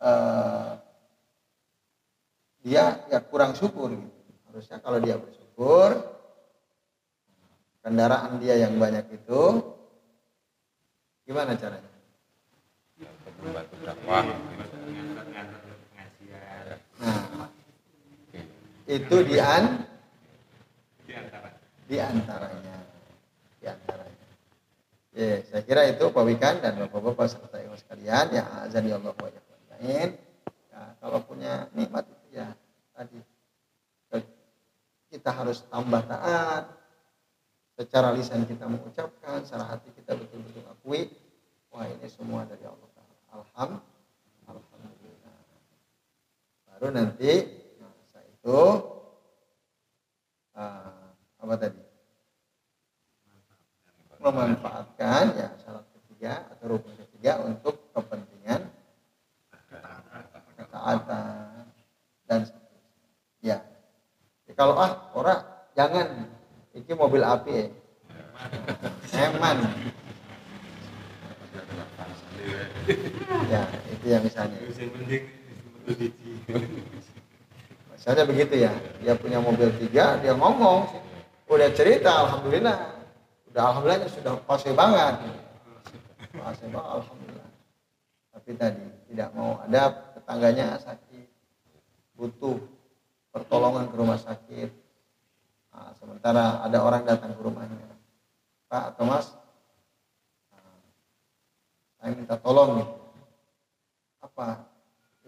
eh, 0.00 0.72
dia 2.64 2.84
ya 3.08 3.18
kurang 3.24 3.56
syukur 3.56 3.92
gitu. 3.92 4.32
harusnya 4.52 4.76
kalau 4.84 4.98
dia 5.00 5.16
bersyukur 5.16 5.88
kendaraan 7.80 8.36
dia 8.40 8.60
yang 8.60 8.76
banyak 8.76 9.08
itu 9.16 9.42
gimana 11.30 11.54
caranya? 11.54 11.86
Membantu 13.38 13.76
dakwah 13.86 14.26
nah 16.98 17.46
itu 18.90 19.16
di 19.22 19.38
antara 19.38 19.86
di 21.86 21.96
antaranya 22.02 22.76
di 23.62 23.66
antaranya. 23.70 24.26
Ya 25.14 25.38
saya 25.46 25.62
kira 25.62 25.86
itu 25.86 26.10
Pak 26.10 26.24
Wikan 26.26 26.58
dan 26.58 26.82
Bapak-bapak 26.82 27.30
serta 27.30 27.62
ibu 27.62 27.78
sekalian 27.78 28.34
ya 28.34 28.66
azan 28.66 28.90
ya 28.90 28.98
Allah 28.98 29.14
lain 29.78 30.10
ya, 30.74 30.82
kalau 30.98 31.22
punya 31.22 31.70
nikmat 31.78 32.10
itu 32.10 32.42
ya 32.42 32.50
tadi. 32.98 33.22
Kita 35.10 35.30
harus 35.34 35.62
tambah 35.66 36.02
taat. 36.06 36.70
Secara 37.74 38.12
lisan 38.12 38.44
kita 38.44 38.68
mengucapkan 38.68 39.40
secara 39.40 39.72
hati 39.72 39.88
kita 39.96 40.12
betul-betul 40.12 40.68
akui 40.68 41.08
wah 41.80 41.88
ini 41.88 42.08
semua 42.12 42.44
dari 42.44 42.60
Allah 42.68 42.88
Alhamdulillah 43.32 43.80
baru 46.76 46.88
nanti 46.92 47.32
nah, 47.80 48.20
itu 48.28 48.60
ah, 50.52 51.08
apa 51.40 51.54
tadi 51.56 51.80
memanfaatkan 54.20 55.24
ya 55.40 55.48
syarat 55.64 55.88
ketiga 55.96 56.44
atau 56.52 56.76
rukun 56.76 56.92
ketiga 57.00 57.40
untuk 57.48 57.80
kepentingan 57.96 58.68
ketaatan 60.60 61.64
dan. 62.28 62.40
Ya. 63.40 63.64
Ya, 64.44 64.52
kalau 64.52 64.76
ah 64.76 65.08
ora 65.16 65.64
jangan 65.72 66.28
ini 66.76 66.92
mobil 66.92 67.24
api 67.24 67.52
ya. 67.56 67.66
Eman. 69.32 69.64
Ya, 73.50 73.62
itu 73.92 74.06
yang 74.06 74.22
misalnya. 74.24 74.58
Misalnya 77.94 78.24
begitu 78.24 78.54
ya, 78.56 78.72
dia 79.04 79.14
punya 79.14 79.38
mobil 79.38 79.68
tiga, 79.76 80.16
dia 80.24 80.32
ngomong, 80.32 80.88
udah 81.50 81.68
cerita, 81.76 82.26
alhamdulillah, 82.26 82.96
udah 83.52 83.62
alhamdulillah 83.74 84.08
sudah 84.08 84.34
fase 84.48 84.70
banget, 84.72 85.14
fase 86.32 86.64
banget, 86.70 86.90
alhamdulillah. 86.96 87.50
Tapi 88.32 88.50
tadi 88.56 88.84
tidak 89.12 89.28
mau. 89.36 89.60
Ada 89.68 90.14
tetangganya 90.16 90.80
sakit, 90.80 91.26
butuh 92.16 92.56
pertolongan 93.34 93.90
ke 93.90 93.94
rumah 93.98 94.18
sakit. 94.18 94.70
Nah, 95.70 95.92
sementara 95.98 96.64
ada 96.66 96.78
orang 96.82 97.02
datang 97.06 97.36
ke 97.36 97.40
rumahnya, 97.42 97.94
Pak 98.66 98.94
atau 98.94 99.04
Mas, 99.06 99.26
saya 102.00 102.16
minta 102.16 102.40
tolong 102.40 102.80
nih, 102.80 102.88
apa? 104.24 104.64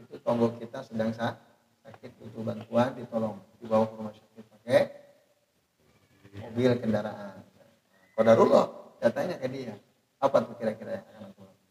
Itu 0.01 0.16
tonggok 0.25 0.57
kita 0.57 0.81
sedang 0.89 1.12
sakit 1.12 2.11
butuh 2.16 2.41
bantuan 2.41 2.97
ditolong. 2.97 3.37
Dibawa 3.61 3.85
ke 3.85 3.95
rumah 4.01 4.16
sakit 4.16 4.45
pakai 4.49 4.81
mobil 6.41 6.73
kendaraan. 6.81 7.45
Kodarullah 8.16 8.97
datanya 9.05 9.37
ke 9.37 9.53
dia. 9.53 9.77
Apa 10.16 10.49
tuh 10.49 10.57
kira-kira 10.57 10.97
yang 10.97 11.05
akan 11.12 11.23
aku 11.29 11.43
lakukan 11.45 11.68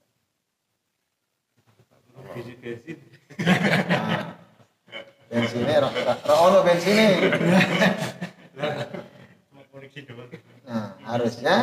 nah, 3.41 4.36
bensinnya 5.32 5.78
ra- 5.82 5.95
ra- 6.06 6.22
ra 6.22 6.36
ono 6.45 6.60
bensinnya. 6.62 7.10
Nah 10.68 10.99
harusnya 11.10 11.56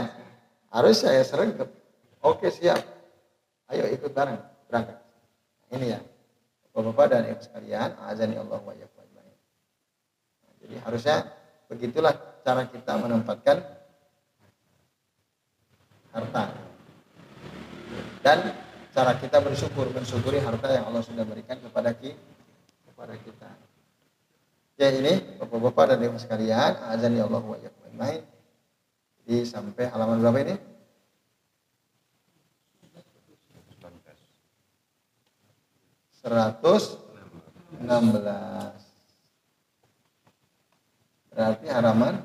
harus 0.74 0.96
saya 1.04 1.22
serengkep. 1.22 1.68
Oke 2.24 2.50
siap 2.50 2.97
ayo 3.72 3.84
ikut 3.92 4.10
bareng 4.12 4.38
berangkat. 4.68 4.98
Nah, 5.68 5.76
ini 5.76 5.86
ya 5.96 6.00
bapak-bapak 6.72 7.06
dan 7.12 7.22
ibu 7.32 7.42
sekalian 7.42 7.90
azani 8.06 8.36
Allah 8.36 8.60
wa 8.60 8.72
ajmain. 8.72 9.36
Nah, 10.44 10.52
jadi 10.64 10.76
harusnya 10.84 11.16
begitulah 11.68 12.14
cara 12.44 12.64
kita 12.68 12.92
menempatkan 12.96 13.56
harta. 16.12 16.44
Dan 18.24 18.38
cara 18.92 19.12
kita 19.20 19.38
bersyukur 19.40 19.92
mensyukuri 19.92 20.40
harta 20.40 20.68
yang 20.72 20.88
Allah 20.88 21.04
sudah 21.04 21.22
berikan 21.22 21.60
kepada 21.60 21.92
ki, 21.92 22.16
kepada 22.88 23.14
kita. 23.20 23.50
Ya 24.78 24.94
ini 24.94 25.38
bapak-bapak 25.42 25.94
dan 25.94 26.06
ibu 26.06 26.16
sekalian 26.16 26.78
azani 26.88 27.18
Allah 27.18 27.42
wa 27.42 27.58
iyyakum 27.58 27.82
ajmain 27.90 28.22
jadi 29.28 29.44
sampai 29.44 29.90
halaman 29.92 30.24
berapa 30.24 30.38
ini 30.40 30.54
116 36.28 37.88
berarti 41.32 41.66
halaman? 41.72 42.20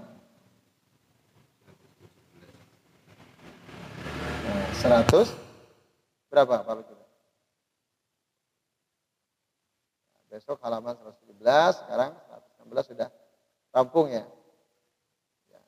Nah, 4.44 4.68
100 5.08 5.32
berapa 6.28 6.68
Pak 6.68 6.76
Betul? 6.84 7.00
Nah, 10.12 10.24
besok 10.28 10.60
halaman 10.68 11.00
117 11.00 11.88
sekarang 11.88 12.12
116 12.60 12.92
sudah 12.92 13.08
rampung 13.72 14.12
ya? 14.12 14.28
Ya. 15.48 15.62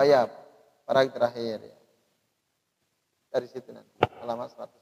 oh 0.00 0.04
ya 0.08 0.24
paragraf 0.88 1.36
terakhir 1.36 1.68
ya. 1.68 1.76
Dari 3.28 3.44
situ 3.52 3.68
nanti 3.76 4.00
halaman 4.24 4.48
116 4.48 4.81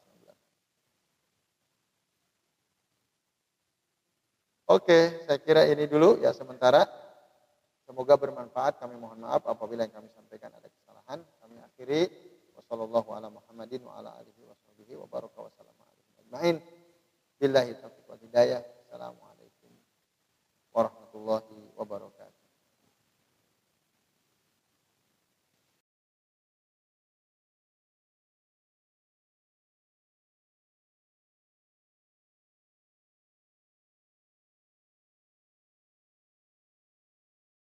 Oke, 4.71 5.27
saya 5.27 5.43
kira 5.43 5.67
ini 5.67 5.91
dulu 5.91 6.23
ya 6.23 6.31
sementara. 6.31 6.87
Semoga 7.83 8.15
bermanfaat. 8.15 8.79
Kami 8.79 8.95
mohon 8.95 9.19
maaf 9.19 9.43
apabila 9.51 9.83
yang 9.83 9.91
kami 9.91 10.07
sampaikan 10.15 10.55
ada 10.55 10.71
kesalahan. 10.71 11.27
Kami 11.43 11.59
akhiri. 11.59 12.07
Wassalamualaikum 18.91 19.73
warahmatullahi 20.71 21.75
wabarakatuh. 21.75 22.30